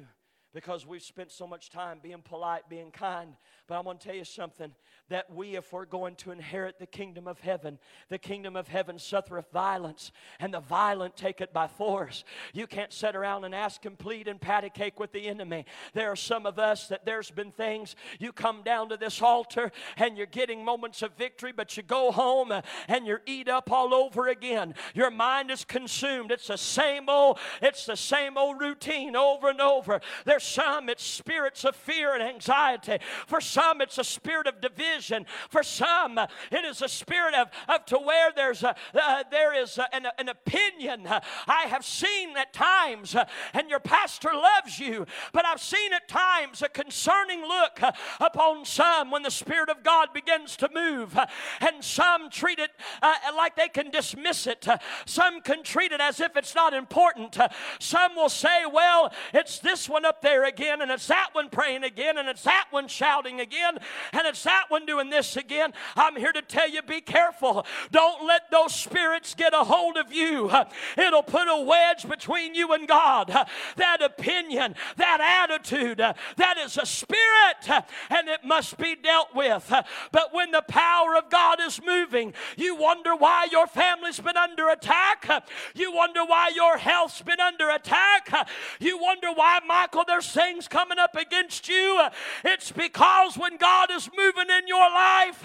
[0.55, 3.35] Because we've spent so much time being polite, being kind.
[3.67, 4.73] But I'm going to tell you something
[5.09, 8.99] that we, if we're going to inherit the kingdom of heaven, the kingdom of heaven
[8.99, 12.25] suffereth violence, and the violent take it by force.
[12.53, 15.65] You can't sit around and ask and plead and patty cake with the enemy.
[15.95, 19.73] There are some of us that there's been things you come down to this altar
[19.97, 22.53] and you're getting moments of victory, but you go home
[22.89, 24.75] and you're eat up all over again.
[24.95, 26.31] Your mind is consumed.
[26.31, 30.01] It's the same old, it's the same old routine over and over.
[30.25, 32.99] There's some it's spirits of fear and anxiety.
[33.27, 35.27] For some, it's a spirit of division.
[35.51, 39.79] For some, it is a spirit of, of to where there's a, uh, there is
[39.79, 41.07] a, an, an, opinion.
[41.07, 46.09] I have seen at times, uh, and your pastor loves you, but I've seen at
[46.09, 51.17] times a concerning look uh, upon some when the Spirit of God begins to move,
[51.17, 51.27] uh,
[51.61, 52.71] and some treat it
[53.03, 54.67] uh, like they can dismiss it.
[55.07, 57.37] Some can treat it as if it's not important.
[57.79, 61.51] Some will say, well, it's this one up there there again, and it's that one
[61.51, 63.77] praying again, and it's that one shouting again,
[64.15, 65.75] and it's that one doing this again.
[65.95, 67.67] I'm here to tell you be careful.
[67.91, 70.51] Don't let those spirits get a hold of you.
[70.97, 73.29] It'll put a wedge between you and God.
[73.77, 79.71] That opinion, that attitude, that is a spirit, and it must be dealt with.
[80.13, 84.71] But when the power of God is moving, you wonder why your family's been under
[84.71, 85.45] attack.
[85.75, 88.49] You wonder why your health's been under attack.
[88.81, 92.07] You wonder why, Michael, there's things coming up against you.
[92.45, 95.43] It's because when God is moving in your life,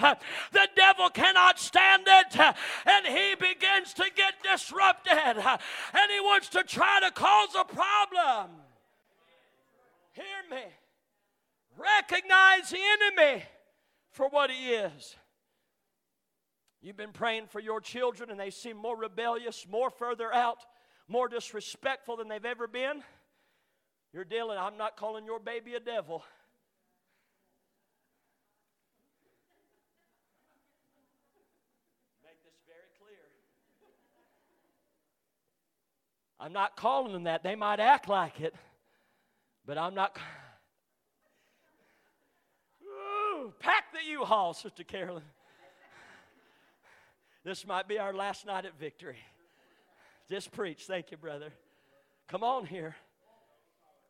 [0.52, 6.62] the devil cannot stand it and he begins to get disrupted and he wants to
[6.62, 8.50] try to cause a problem.
[10.12, 10.64] Hear me.
[11.76, 13.44] Recognize the enemy
[14.10, 15.14] for what he is.
[16.80, 20.58] You've been praying for your children and they seem more rebellious, more further out,
[21.08, 23.02] more disrespectful than they've ever been.
[24.12, 26.24] You're dealing, I'm not calling your baby a devil.
[32.24, 33.18] Make this very clear.
[36.40, 37.42] I'm not calling them that.
[37.42, 38.54] They might act like it,
[39.66, 40.16] but I'm not.
[42.82, 45.22] Ooh, pack the U Haul, Sister Carolyn.
[47.44, 49.18] This might be our last night at victory.
[50.30, 50.84] Just preach.
[50.86, 51.50] Thank you, brother.
[52.26, 52.96] Come on here.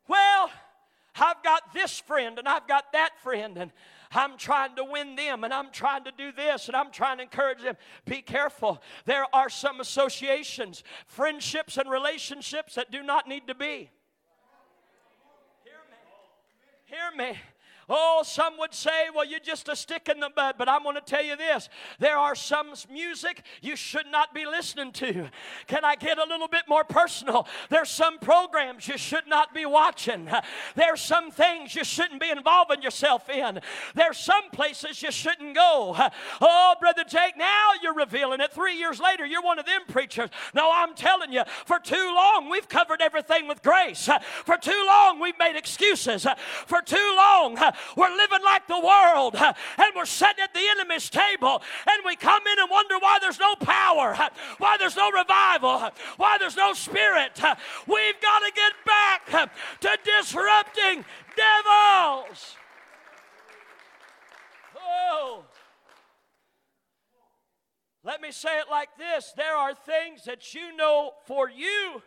[0.09, 0.49] Well,
[1.15, 3.71] I've got this friend and I've got that friend and
[4.11, 7.23] I'm trying to win them and I'm trying to do this and I'm trying to
[7.23, 7.77] encourage them.
[8.05, 8.81] Be careful.
[9.05, 13.91] There are some associations, friendships, and relationships that do not need to be.
[15.63, 15.97] Hear me.
[16.85, 17.37] Hear me.
[17.89, 20.95] Oh, some would say, well, you're just a stick in the mud, but I'm going
[20.95, 25.29] to tell you this there are some music you should not be listening to.
[25.67, 27.47] Can I get a little bit more personal?
[27.69, 30.29] There's some programs you should not be watching.
[30.75, 33.59] There's some things you shouldn't be involving yourself in.
[33.95, 35.95] There's some places you shouldn't go.
[36.41, 38.53] Oh, Brother Jake, now you're revealing it.
[38.53, 40.29] Three years later, you're one of them preachers.
[40.53, 44.07] No, I'm telling you, for too long, we've covered everything with grace.
[44.45, 46.27] For too long, we've made excuses.
[46.67, 47.57] For too long,
[47.95, 52.41] we're living like the world and we're sitting at the enemy's table and we come
[52.47, 54.15] in and wonder why there's no power,
[54.57, 57.39] why there's no revival, why there's no spirit.
[57.87, 59.51] We've got to get back
[59.81, 61.05] to disrupting
[61.35, 62.55] devils.
[64.77, 65.43] Oh.
[68.03, 72.01] Let me say it like this there are things that you know for you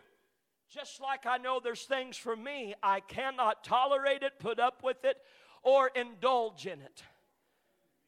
[0.73, 5.05] just like I know there's things for me, I cannot tolerate it, put up with
[5.05, 5.17] it,
[5.63, 7.03] or indulge in it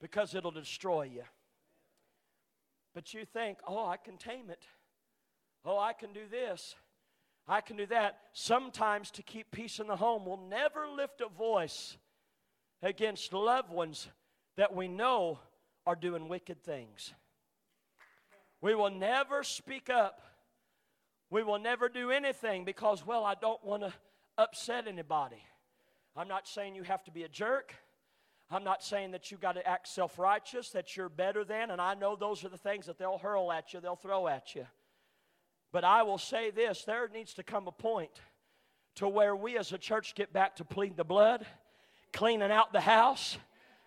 [0.01, 1.23] because it'll destroy you.
[2.93, 4.63] But you think, oh, I can tame it.
[5.65, 6.75] Oh, I can do this.
[7.47, 8.19] I can do that.
[8.33, 11.97] Sometimes to keep peace in the home, we'll never lift a voice
[12.81, 14.07] against loved ones
[14.57, 15.39] that we know
[15.85, 17.13] are doing wicked things.
[18.61, 20.21] We will never speak up.
[21.29, 23.93] We will never do anything because, well, I don't want to
[24.37, 25.43] upset anybody.
[26.15, 27.73] I'm not saying you have to be a jerk.
[28.49, 31.81] I'm not saying that you got to act self righteous, that you're better than, and
[31.81, 34.65] I know those are the things that they'll hurl at you, they'll throw at you.
[35.71, 38.21] But I will say this there needs to come a point
[38.95, 41.45] to where we as a church get back to pleading the blood,
[42.13, 43.37] cleaning out the house.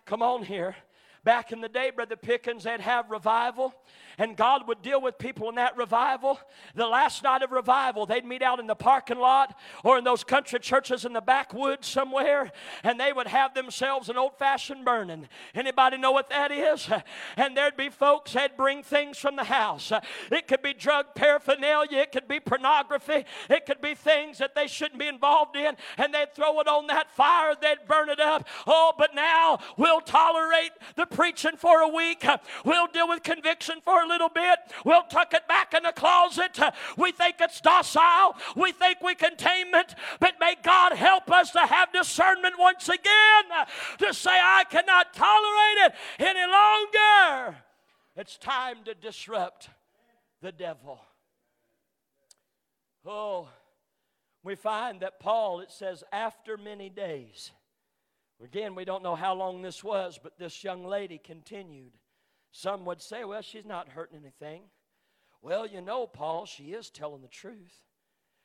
[0.05, 0.75] Come on here.
[1.23, 3.73] Back in the day, Brother Pickens, they'd have revival,
[4.17, 6.39] and God would deal with people in that revival.
[6.75, 10.23] The last night of revival, they'd meet out in the parking lot or in those
[10.23, 12.53] country churches in the backwoods somewhere,
[12.83, 15.27] and they would have themselves an old fashioned burning.
[15.53, 16.89] Anybody know what that is?
[17.37, 19.91] And there'd be folks that'd bring things from the house.
[20.31, 24.67] It could be drug paraphernalia, it could be pornography, it could be things that they
[24.67, 28.47] shouldn't be involved in, and they'd throw it on that fire, they'd burn it up.
[28.67, 32.25] Oh, but now we'll tolerate the preaching for a week.
[32.63, 34.59] We'll deal with conviction for a little bit.
[34.85, 36.59] We'll tuck it back in the closet.
[36.97, 38.35] We think it's docile.
[38.55, 39.95] We think we can tame it.
[40.19, 43.65] But may God help us to have discernment once again
[43.99, 47.57] to say, I cannot tolerate it any longer.
[48.15, 49.69] It's time to disrupt
[50.41, 50.99] the devil.
[53.05, 53.49] Oh,
[54.43, 57.51] we find that Paul, it says, after many days,
[58.43, 61.91] Again, we don't know how long this was, but this young lady continued.
[62.51, 64.63] Some would say, well, she's not hurting anything.
[65.41, 67.83] Well, you know, Paul, she is telling the truth.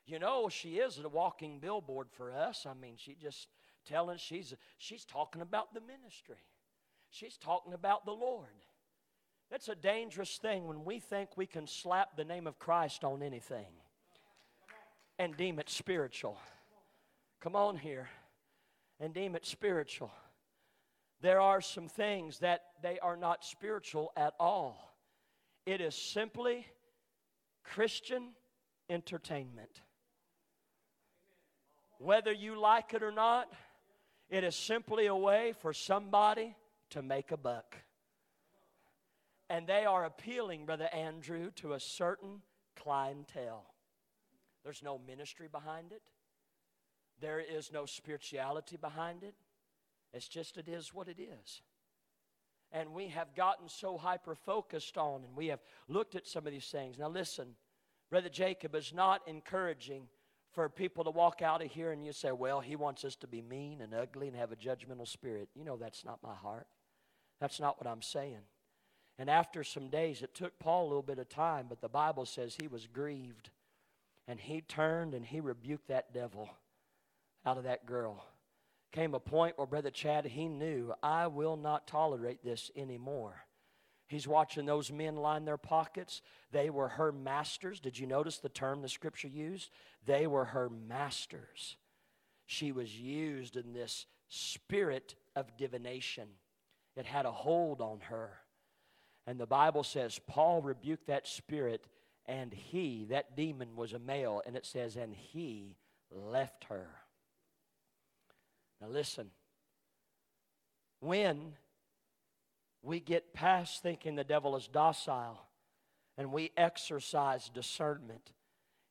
[0.07, 2.67] You know, she is a walking billboard for us.
[2.69, 3.49] I mean, she just
[3.87, 6.37] telling she's she's talking about the ministry.
[7.11, 8.49] She's talking about the Lord.
[9.51, 13.23] That's a dangerous thing when we think we can slap the name of Christ on
[13.23, 13.67] anything
[15.19, 16.39] and deem it spiritual.
[17.41, 18.09] Come on here.
[19.01, 20.11] And deem it spiritual.
[21.21, 24.95] There are some things that they are not spiritual at all.
[25.65, 26.67] It is simply
[27.63, 28.31] Christian
[28.91, 29.81] entertainment.
[31.99, 33.51] Whether you like it or not,
[34.29, 36.55] it is simply a way for somebody
[36.91, 37.77] to make a buck.
[39.49, 42.43] And they are appealing, Brother Andrew, to a certain
[42.77, 43.65] clientele.
[44.65, 46.03] There's no ministry behind it,
[47.25, 49.35] there is no spirituality behind it.
[50.13, 51.63] It's just, it is what it is.
[52.71, 56.53] And we have gotten so hyper focused on, and we have looked at some of
[56.53, 56.99] these things.
[56.99, 57.55] Now, listen,
[58.11, 60.09] Brother Jacob is not encouraging
[60.53, 63.27] for people to walk out of here and you say, well, he wants us to
[63.27, 65.49] be mean and ugly and have a judgmental spirit.
[65.55, 66.67] You know, that's not my heart.
[67.41, 68.43] That's not what I'm saying.
[69.19, 72.27] And after some days, it took Paul a little bit of time, but the Bible
[72.27, 73.49] says he was grieved.
[74.29, 76.51] And he turned and he rebuked that devil
[77.45, 78.25] out of that girl.
[78.93, 83.45] Came a point where Brother Chad, he knew, I will not tolerate this anymore.
[84.07, 86.23] He's watching those men line their pockets.
[86.53, 87.81] They were her masters.
[87.81, 89.71] Did you notice the term the scripture used?
[90.07, 91.77] They were her masters.
[92.47, 96.29] She was used in this spirit of divination,
[96.97, 98.31] it had a hold on her.
[99.27, 101.87] And the Bible says Paul rebuked that spirit,
[102.27, 104.43] and he, that demon, was a male.
[104.47, 105.77] And it says, and he
[106.11, 106.89] left her.
[108.85, 109.31] Now listen.
[111.01, 111.55] When
[112.83, 115.41] we get past thinking the devil is docile
[116.19, 118.33] and we exercise discernment.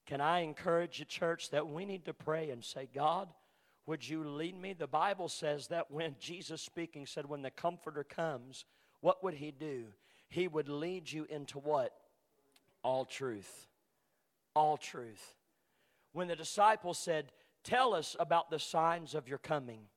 [0.05, 3.29] Can I encourage the church that we need to pray and say, God,
[3.85, 4.73] would you lead me?
[4.73, 8.65] The Bible says that when Jesus speaking said, when the Comforter comes,
[9.01, 9.85] what would he do?
[10.27, 11.93] He would lead you into what?
[12.83, 13.67] All truth.
[14.55, 15.35] All truth.
[16.13, 17.31] When the disciples said,
[17.63, 19.87] Tell us about the signs of your coming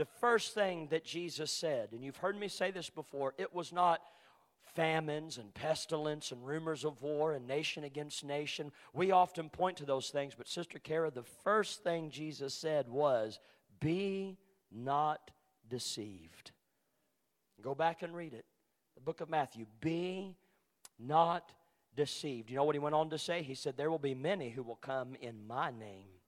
[0.00, 3.70] the first thing that Jesus said, and you've heard me say this before, it was
[3.70, 4.00] not
[4.74, 8.72] famines and pestilence and rumors of war and nation against nation.
[8.94, 13.40] We often point to those things, but Sister Kara, the first thing Jesus said was,
[13.78, 14.38] Be
[14.72, 15.30] not
[15.68, 16.52] deceived.
[17.60, 18.46] Go back and read it.
[18.94, 19.66] The book of Matthew.
[19.82, 20.34] Be
[20.98, 21.52] not
[21.94, 22.48] deceived.
[22.48, 23.42] You know what he went on to say?
[23.42, 26.19] He said, There will be many who will come in my name.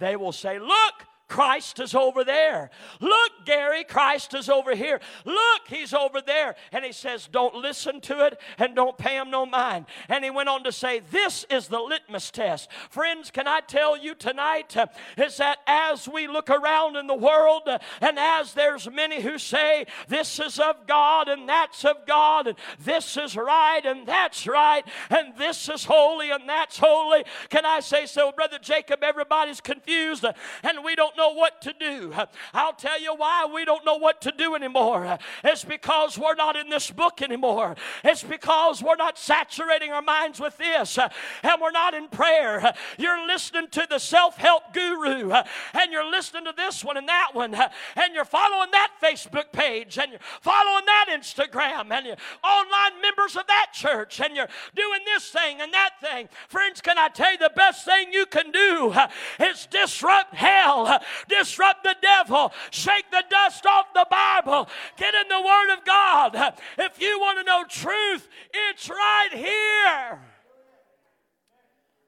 [0.00, 2.70] They will say, Look, Christ is over there.
[3.00, 5.00] Look, Gary, Christ is over here.
[5.24, 6.56] Look, he's over there.
[6.72, 9.86] And he says, Don't listen to it and don't pay him no mind.
[10.08, 12.70] And he went on to say, This is the litmus test.
[12.90, 14.86] Friends, can I tell you tonight uh,
[15.16, 19.38] is that as we look around in the world uh, and as there's many who
[19.38, 24.46] say, This is of God and that's of God and this is right and that's
[24.46, 29.02] right and this is holy and that's holy, can I say so, Brother Jacob?
[29.02, 30.32] Everybody's confused uh,
[30.62, 32.12] and we don't know what to do.
[32.52, 35.18] I'll tell you why we don't know what to do anymore.
[35.44, 37.76] It's because we're not in this book anymore.
[38.04, 42.74] It's because we're not saturating our minds with this and we're not in prayer.
[42.98, 47.30] You're listening to the self help guru and you're listening to this one and that
[47.32, 53.00] one and you're following that Facebook page and you're following that Instagram and you're online
[53.02, 56.28] members of that church and you're doing this thing and that thing.
[56.48, 58.94] Friends, can I tell you the best thing you can do
[59.40, 65.40] is disrupt hell disrupt the devil, shake the dust off the Bible, get in the
[65.40, 66.54] Word of God.
[66.78, 70.20] If you want to know truth, it's right here.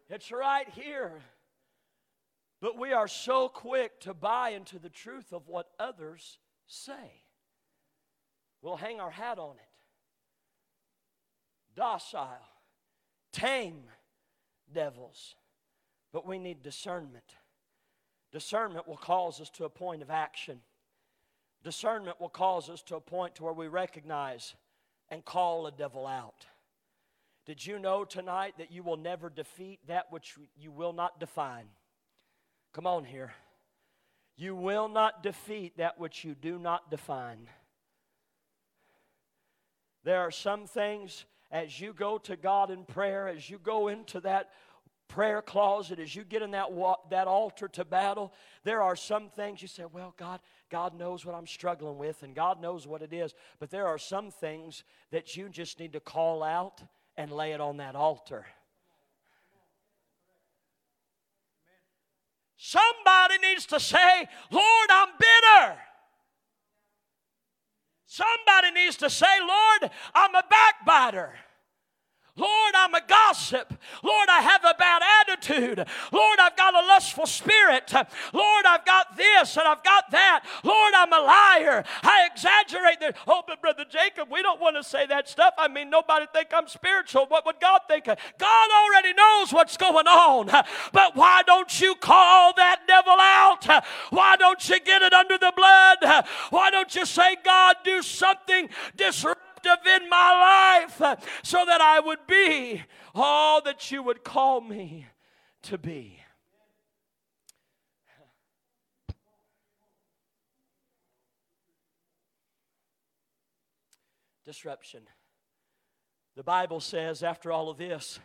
[0.09, 1.13] It's right here.
[2.61, 7.23] But we are so quick to buy into the truth of what others say.
[8.61, 9.73] We'll hang our hat on it.
[11.75, 12.47] Docile,
[13.33, 13.83] tame
[14.73, 15.35] devils.
[16.13, 17.25] But we need discernment.
[18.31, 20.61] Discernment will cause us to a point of action.
[21.63, 24.55] Discernment will cause us to a point to where we recognize
[25.09, 26.47] and call a devil out.
[27.45, 31.67] Did you know tonight that you will never defeat that which you will not define?
[32.73, 33.33] Come on here.
[34.37, 37.49] You will not defeat that which you do not define.
[40.05, 44.21] There are some things as you go to God in prayer, as you go into
[44.21, 44.51] that
[45.13, 46.69] prayer closet, as you get in that,
[47.11, 48.33] that altar to battle,
[48.65, 50.41] there are some things you say, Well, God,
[50.71, 53.35] God knows what I'm struggling with, and God knows what it is.
[53.61, 56.83] But there are some things that you just need to call out
[57.17, 58.47] and lay it on that altar.
[62.57, 65.77] Somebody needs to say, Lord, I'm bitter.
[68.07, 71.35] Somebody needs to say, Lord, I'm a backbiter.
[72.35, 73.75] Lord, I'm a gossip.
[74.03, 75.87] Lord, I have a bad attitude.
[76.11, 77.93] Lord, I've got a lustful spirit.
[78.33, 80.43] Lord, I've got this and I've got that.
[80.65, 81.85] Lord, I'm a liar.
[82.03, 83.19] I exaggerate that.
[83.27, 85.53] Oh, but Brother Jacob, we don't want to say that stuff.
[85.59, 87.27] I mean, nobody think I'm spiritual.
[87.27, 88.07] What would God think?
[88.07, 90.47] God already knows what's going on.
[90.93, 93.85] But why don't you call that devil out?
[94.09, 96.25] Why don't you get it under the blood?
[96.49, 99.52] Why don't you say, God, do something disruptive?
[99.67, 102.83] In my life so that I would be
[103.15, 105.07] all that you would call me
[105.63, 106.19] to be.
[114.45, 115.03] Disruption.
[116.35, 118.19] The Bible says, after all of this,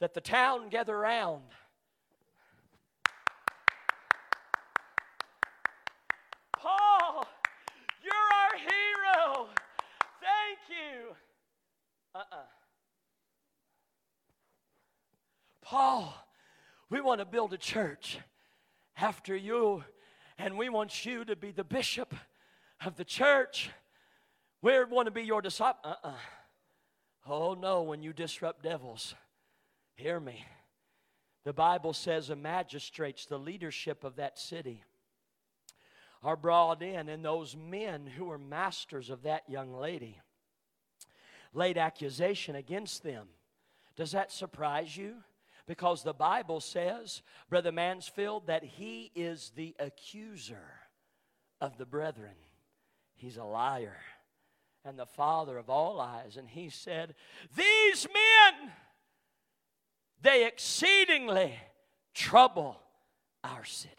[0.00, 1.42] that the town gather round.
[6.56, 7.26] Paul,
[8.02, 9.48] you're our hero.
[10.68, 11.14] You.
[12.14, 12.36] Uh uh-uh.
[12.36, 12.42] uh
[15.62, 16.14] Paul,
[16.90, 18.18] we want to build a church
[18.96, 19.82] after you,
[20.38, 22.14] and we want you to be the bishop
[22.84, 23.70] of the church.
[24.62, 25.80] We want to be your disciple.
[25.84, 26.12] Uh uh
[27.26, 29.14] Oh no, when you disrupt devils,
[29.96, 30.44] hear me.
[31.44, 34.82] The Bible says the magistrates, the leadership of that city,
[36.22, 40.20] are brought in, and those men who were masters of that young lady
[41.54, 43.28] laid accusation against them.
[43.96, 45.14] Does that surprise you?
[45.66, 50.68] Because the Bible says, Brother Mansfield, that he is the accuser
[51.60, 52.34] of the brethren.
[53.14, 53.96] He's a liar
[54.84, 56.36] and the father of all lies.
[56.36, 57.14] And he said,
[57.56, 58.72] These men,
[60.20, 61.54] they exceedingly
[62.12, 62.78] trouble
[63.42, 63.94] our city.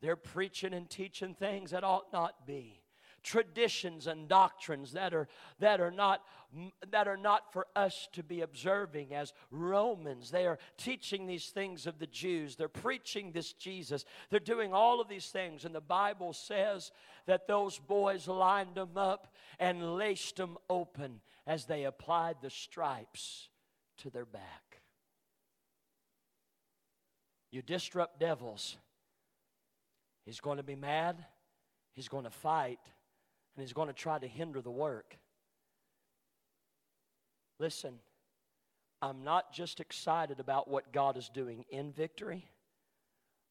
[0.00, 2.79] They're preaching and teaching things that ought not be.
[3.22, 6.22] Traditions and doctrines that are, that are not
[6.90, 10.32] that are not for us to be observing as Romans.
[10.32, 12.56] They are teaching these things of the Jews.
[12.56, 14.04] They're preaching this Jesus.
[14.30, 15.64] They're doing all of these things.
[15.64, 16.90] And the Bible says
[17.26, 23.48] that those boys lined them up and laced them open as they applied the stripes
[23.98, 24.80] to their back.
[27.52, 28.76] You disrupt devils
[30.24, 31.24] He's going to be mad,
[31.92, 32.78] he's going to fight,
[33.60, 35.18] and he's going to try to hinder the work.
[37.58, 37.96] Listen,
[39.02, 42.48] I'm not just excited about what God is doing in victory,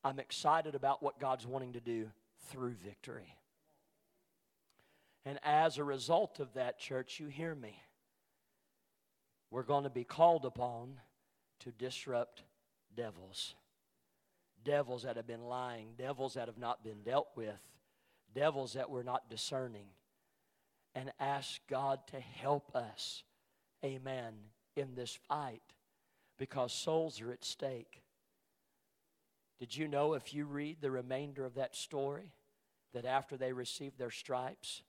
[0.04, 2.10] I'm excited about what God's wanting to do
[2.48, 3.36] through victory.
[5.26, 7.80] And as a result of that, church, you hear me.
[9.52, 10.96] We're going to be called upon
[11.60, 12.42] to disrupt
[12.98, 13.54] devils
[14.64, 17.60] devils that have been lying, devils that have not been dealt with,
[18.34, 19.86] devils that we're not discerning,
[20.96, 23.24] and ask God to help us,
[23.84, 24.34] amen,
[24.76, 25.62] in this fight
[26.38, 28.02] because souls are at stake.
[29.60, 32.32] Did you know if you read the remainder of that story
[32.94, 34.82] that after they received their stripes,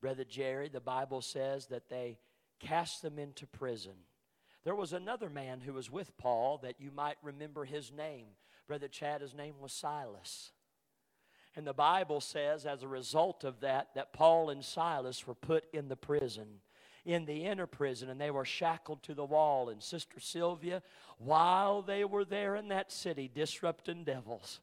[0.00, 2.18] Brother Jerry, the Bible says that they
[2.60, 3.94] cast them into prison.
[4.64, 8.26] There was another man who was with Paul that you might remember his name.
[8.66, 10.50] Brother Chad, his name was Silas.
[11.58, 15.64] And the Bible says, as a result of that, that Paul and Silas were put
[15.72, 16.46] in the prison,
[17.04, 19.68] in the inner prison, and they were shackled to the wall.
[19.68, 20.84] And Sister Sylvia,
[21.18, 24.60] while they were there in that city disrupting devils,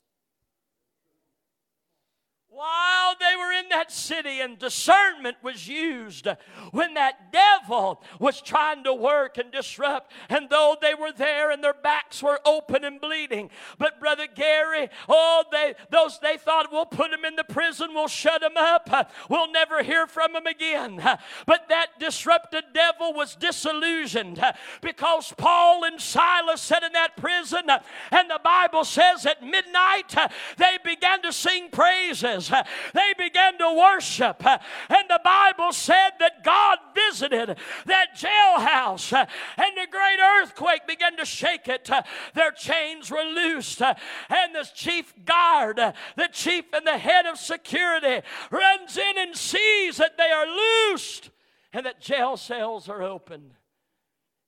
[2.56, 6.28] while they were in that city and discernment was used
[6.72, 11.64] when that devil was trying to work and disrupt and though they were there and
[11.64, 16.86] their backs were open and bleeding but brother gary oh they those they thought we'll
[16.86, 18.90] put him in the prison we'll shut him up
[19.30, 21.02] we'll never hear from him again.
[21.46, 24.42] But that disrupted devil was disillusioned
[24.82, 27.64] because paul and silas sat in that prison
[28.12, 30.16] and the bible says at midnight
[30.58, 34.46] they began to sing praises they began to worship.
[34.46, 41.26] And the Bible said that God visited that jailhouse and the great earthquake began to
[41.26, 41.90] shake it.
[42.34, 43.82] Their chains were loosed.
[43.82, 49.98] And the chief guard, the chief and the head of security, runs in and sees
[49.98, 51.30] that they are loosed
[51.74, 53.54] and that jail cells are open.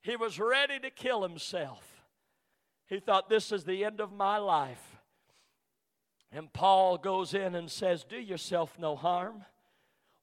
[0.01, 1.83] He was ready to kill himself.
[2.87, 4.86] He thought, This is the end of my life.
[6.31, 9.45] And Paul goes in and says, Do yourself no harm.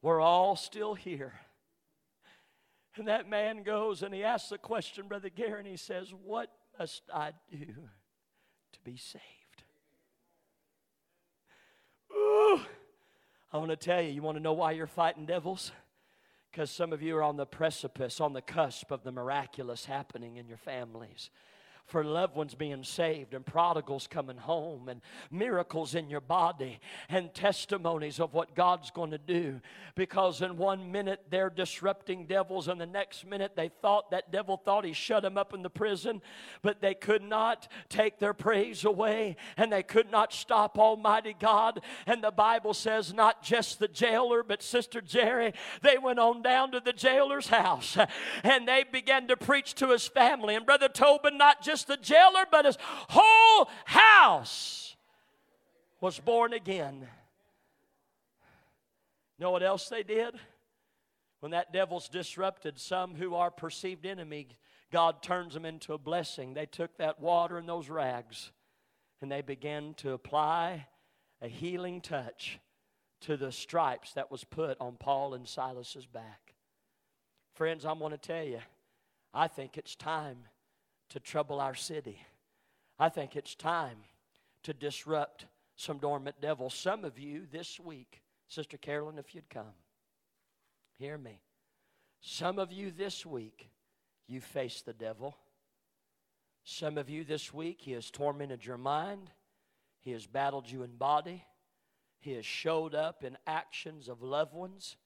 [0.03, 1.33] We're all still here.
[2.97, 6.51] And that man goes and he asks the question, Brother Gary, and he says, What
[6.79, 9.23] must I do to be saved?
[12.15, 12.61] Ooh,
[13.53, 15.73] I want to tell you, you want to know why you're fighting devils?
[16.51, 20.37] Because some of you are on the precipice, on the cusp of the miraculous happening
[20.37, 21.31] in your families
[21.87, 27.35] for loved ones being saved and prodigals coming home and miracles in your body and
[27.35, 29.61] testimonies of what God's going to do.
[29.95, 34.57] Because in one minute they're disrupting devils, and the next minute they thought that devil
[34.57, 36.23] thought he shut them up in the prison,
[36.63, 41.81] but they could not take their praise away and they could not stop Almighty God.
[42.07, 46.73] And the Bible says, not just the jailer, but Sister Jerry, they went on down
[46.73, 47.99] to the jailer's house
[48.43, 50.55] and they began to preach to his family.
[50.55, 54.95] And Brother Tobin, not just just the jailer, but his whole house
[56.01, 57.09] was born again.
[59.41, 60.37] Know what else they did?
[61.41, 64.47] When that devil's disrupted, some who are perceived enemy,
[64.93, 66.55] God turns them into a blessing.
[66.55, 68.53] They took that water and those rags
[69.21, 70.87] and they began to apply
[71.43, 72.61] a healing touch
[73.23, 76.55] to the stripes that was put on Paul and Silas's back.
[77.55, 78.61] Friends, I'm going to tell you,
[79.33, 80.45] I think it's time
[81.11, 82.19] to trouble our city.
[82.99, 83.99] I think it's time
[84.63, 85.47] to disrupt
[85.77, 86.75] some dormant devils.
[86.75, 89.75] Some of you this week, Sister Carolyn, if you'd come,
[90.99, 91.41] hear me.
[92.21, 93.69] Some of you this week,
[94.27, 95.37] you face the devil.
[96.65, 99.31] Some of you this week, he has tormented your mind.
[100.01, 101.45] He has battled you in body.
[102.21, 104.97] He has showed up in actions of loved ones.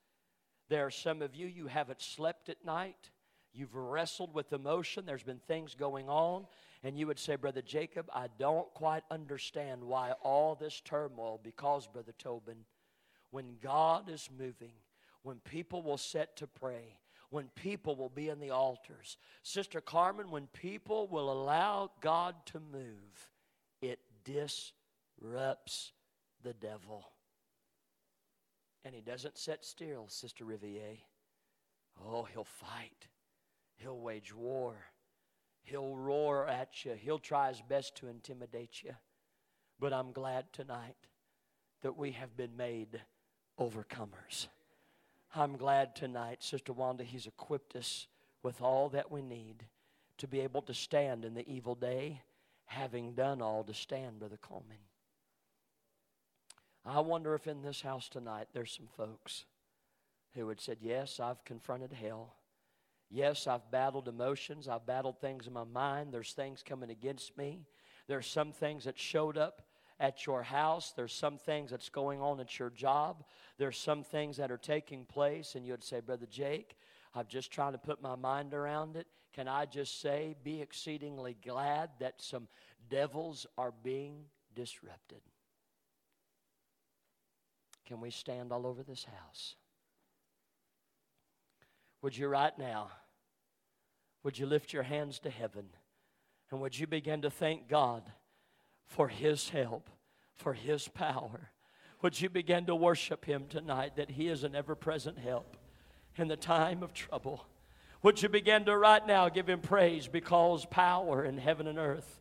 [0.68, 3.10] There are some of you, you haven't slept at night.
[3.58, 5.04] You've wrestled with emotion.
[5.04, 6.46] There's been things going on.
[6.84, 11.88] And you would say, Brother Jacob, I don't quite understand why all this turmoil, because,
[11.88, 12.58] Brother Tobin,
[13.32, 14.74] when God is moving,
[15.22, 17.00] when people will set to pray,
[17.30, 22.60] when people will be in the altars, Sister Carmen, when people will allow God to
[22.60, 23.28] move,
[23.82, 25.92] it disrupts
[26.44, 27.10] the devil.
[28.84, 30.98] And he doesn't sit still, Sister Riviere.
[32.00, 33.08] Oh, he'll fight.
[33.78, 34.76] He'll wage war.
[35.62, 36.94] He'll roar at you.
[36.94, 38.94] He'll try his best to intimidate you.
[39.80, 40.96] But I'm glad tonight
[41.82, 43.00] that we have been made
[43.58, 44.48] overcomers.
[45.34, 48.06] I'm glad tonight, Sister Wanda, He's equipped us
[48.42, 49.64] with all that we need
[50.18, 52.22] to be able to stand in the evil day,
[52.66, 54.78] having done all to stand, Brother Coleman.
[56.84, 59.44] I wonder if in this house tonight there's some folks
[60.34, 62.34] who had said, Yes, I've confronted hell.
[63.10, 64.68] Yes, I've battled emotions.
[64.68, 66.12] I've battled things in my mind.
[66.12, 67.62] There's things coming against me.
[68.06, 69.62] There's some things that showed up
[69.98, 70.92] at your house.
[70.94, 73.24] There's some things that's going on at your job.
[73.56, 75.54] There's some things that are taking place.
[75.54, 76.76] And you'd say, Brother Jake,
[77.14, 79.06] I'm just trying to put my mind around it.
[79.32, 82.48] Can I just say, be exceedingly glad that some
[82.90, 85.20] devils are being disrupted?
[87.86, 89.54] Can we stand all over this house?
[92.02, 92.90] Would you right now,
[94.22, 95.66] would you lift your hands to heaven
[96.50, 98.02] and would you begin to thank God
[98.86, 99.90] for His help,
[100.36, 101.50] for His power?
[102.02, 105.56] Would you begin to worship Him tonight that He is an ever present help
[106.16, 107.44] in the time of trouble?
[108.02, 112.20] Would you begin to right now give Him praise because power in heaven and earth,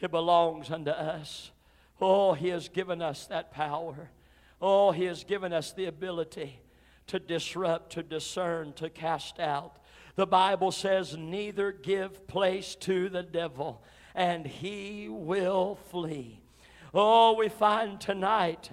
[0.00, 1.50] it belongs unto us.
[2.00, 4.10] Oh, He has given us that power.
[4.60, 6.60] Oh, He has given us the ability
[7.08, 9.78] to disrupt, to discern, to cast out.
[10.16, 13.82] The Bible says, neither give place to the devil,
[14.14, 16.40] and he will flee.
[16.94, 18.70] Oh, we find tonight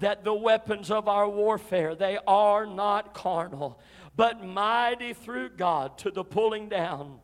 [0.00, 3.78] that the weapons of our warfare, they are not carnal,
[4.16, 7.18] but mighty through God to the pulling down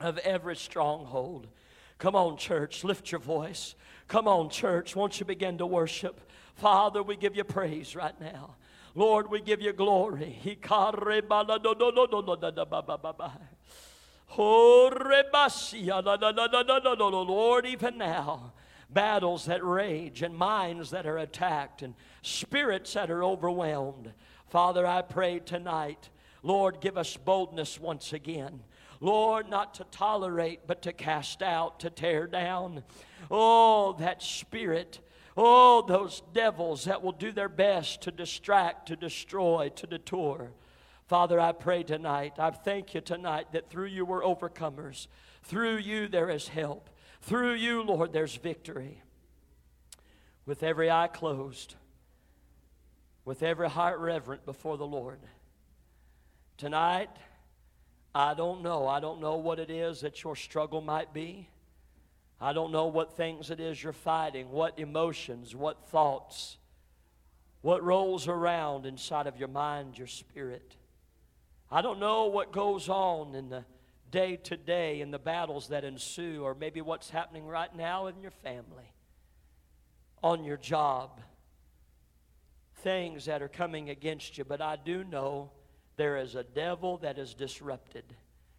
[0.00, 1.48] of every stronghold.
[1.98, 3.74] Come on, church, lift your voice.
[4.08, 6.20] Come on, church, won't you begin to worship?
[6.54, 8.56] Father, we give you praise right now.
[8.94, 10.38] Lord, we give you glory.
[17.22, 18.52] Lord, even now,
[18.90, 24.12] battles that rage and minds that are attacked and spirits that are overwhelmed.
[24.48, 26.10] Father, I pray tonight,
[26.42, 28.62] Lord, give us boldness once again.
[29.00, 32.84] Lord, not to tolerate, but to cast out, to tear down.
[33.30, 35.00] Oh, that spirit
[35.36, 40.52] Oh, those devils that will do their best to distract, to destroy, to detour.
[41.06, 45.06] Father, I pray tonight, I thank you tonight that through you we're overcomers.
[45.42, 46.90] Through you there is help.
[47.22, 49.02] Through you, Lord, there's victory.
[50.44, 51.76] With every eye closed,
[53.24, 55.20] with every heart reverent before the Lord.
[56.56, 57.10] Tonight,
[58.14, 58.86] I don't know.
[58.86, 61.48] I don't know what it is that your struggle might be.
[62.42, 66.58] I don't know what things it is you're fighting, what emotions, what thoughts,
[67.60, 70.74] what rolls around inside of your mind, your spirit.
[71.70, 73.64] I don't know what goes on in the
[74.10, 78.20] day to day in the battles that ensue, or maybe what's happening right now in
[78.20, 78.90] your family,
[80.20, 81.20] on your job,
[82.78, 84.44] things that are coming against you.
[84.44, 85.52] But I do know
[85.96, 88.16] there is a devil that is disrupted,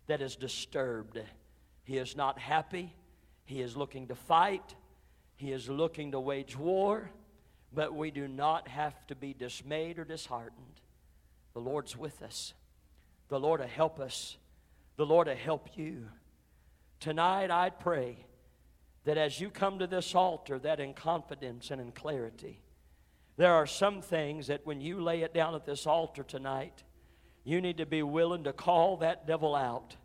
[0.07, 1.19] that is disturbed.
[1.84, 2.95] He is not happy,
[3.45, 4.75] he is looking to fight,
[5.35, 7.09] he is looking to wage war,
[7.73, 10.81] but we do not have to be dismayed or disheartened.
[11.53, 12.53] The Lord's with us.
[13.29, 14.37] The Lord will help us.
[14.95, 16.07] The Lord will help you.
[16.99, 18.17] Tonight, I pray
[19.05, 22.61] that as you come to this altar, that in confidence and in clarity,
[23.35, 26.83] there are some things that when you lay it down at this altar tonight,
[27.43, 29.95] you need to be willing to call that devil out.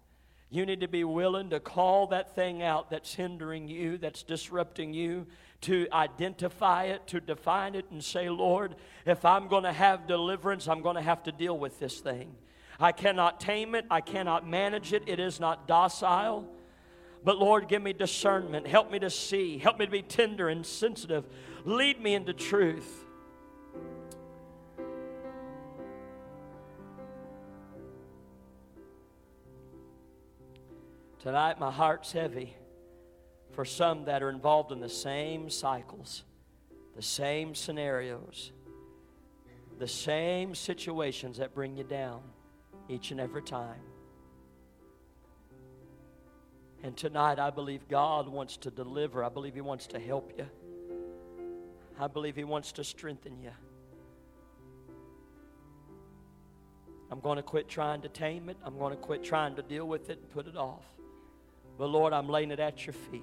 [0.50, 4.94] You need to be willing to call that thing out that's hindering you, that's disrupting
[4.94, 5.26] you,
[5.62, 10.66] to identify it, to define it, and say, Lord, if I'm going to have deliverance,
[10.66, 12.34] I'm going to have to deal with this thing.
[12.80, 16.46] I cannot tame it, I cannot manage it, it is not docile.
[17.24, 18.66] But Lord, give me discernment.
[18.66, 19.58] Help me to see.
[19.58, 21.24] Help me to be tender and sensitive.
[21.64, 23.04] Lead me into truth.
[31.20, 32.54] Tonight, my heart's heavy
[33.50, 36.22] for some that are involved in the same cycles,
[36.94, 38.52] the same scenarios,
[39.80, 42.20] the same situations that bring you down
[42.88, 43.80] each and every time.
[46.84, 49.24] And tonight, I believe God wants to deliver.
[49.24, 50.46] I believe He wants to help you.
[51.98, 53.50] I believe He wants to strengthen you.
[57.10, 58.56] I'm going to quit trying to tame it.
[58.62, 60.84] I'm going to quit trying to deal with it and put it off.
[61.78, 63.22] But Lord, I'm laying it at your feet.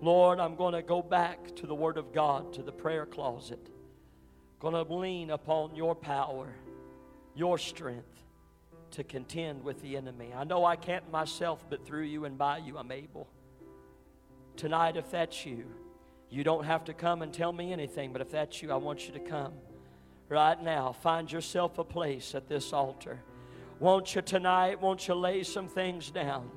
[0.00, 3.68] Lord, I'm going to go back to the Word of God, to the prayer closet.
[4.60, 6.54] Going to lean upon your power,
[7.34, 8.22] your strength
[8.92, 10.32] to contend with the enemy.
[10.34, 13.28] I know I can't myself, but through you and by you, I'm able.
[14.56, 15.66] Tonight, if that's you,
[16.30, 19.06] you don't have to come and tell me anything, but if that's you, I want
[19.06, 19.52] you to come
[20.28, 20.92] right now.
[20.92, 23.20] Find yourself a place at this altar.
[23.80, 24.80] Won't you tonight?
[24.80, 26.50] Won't you lay some things down?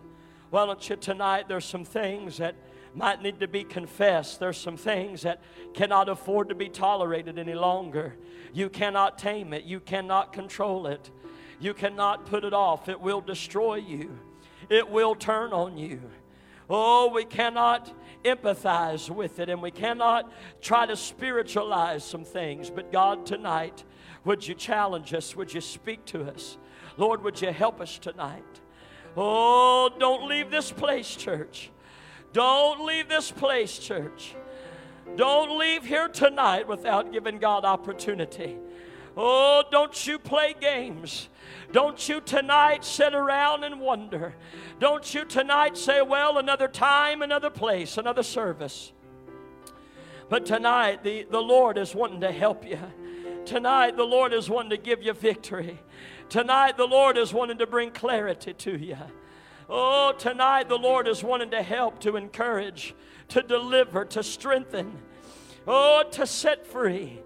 [0.51, 1.47] Why don't you tonight?
[1.47, 2.55] There's some things that
[2.93, 4.39] might need to be confessed.
[4.39, 5.41] There's some things that
[5.73, 8.15] cannot afford to be tolerated any longer.
[8.53, 11.09] You cannot tame it, you cannot control it.
[11.59, 14.17] You cannot put it off, it will destroy you,
[14.69, 16.01] it will turn on you.
[16.69, 17.93] Oh, we cannot
[18.23, 20.31] empathize with it and we cannot
[20.61, 22.69] try to spiritualize some things.
[22.69, 23.83] But God, tonight,
[24.23, 25.35] would you challenge us?
[25.35, 26.57] Would you speak to us?
[26.97, 28.60] Lord, would you help us tonight?
[29.17, 31.69] Oh, don't leave this place, church.
[32.33, 34.35] Don't leave this place, church.
[35.15, 38.57] Don't leave here tonight without giving God opportunity.
[39.17, 41.27] Oh, don't you play games.
[41.73, 44.33] Don't you tonight sit around and wonder.
[44.79, 48.93] Don't you tonight say, well, another time, another place, another service.
[50.29, 52.79] But tonight, the, the Lord is wanting to help you.
[53.45, 55.79] Tonight, the Lord is wanting to give you victory.
[56.31, 58.95] Tonight, the Lord is wanting to bring clarity to you.
[59.69, 62.95] Oh, tonight, the Lord is wanting to help, to encourage,
[63.27, 64.97] to deliver, to strengthen,
[65.67, 67.19] oh, to set free.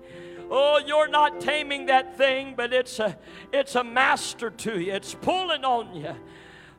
[0.50, 3.16] Oh, you're not taming that thing, but it's a,
[3.54, 4.94] it's a master to you.
[4.94, 6.16] It's pulling on you.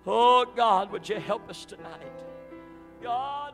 [0.05, 2.11] Oh, God, would you help us tonight?
[3.01, 3.46] God,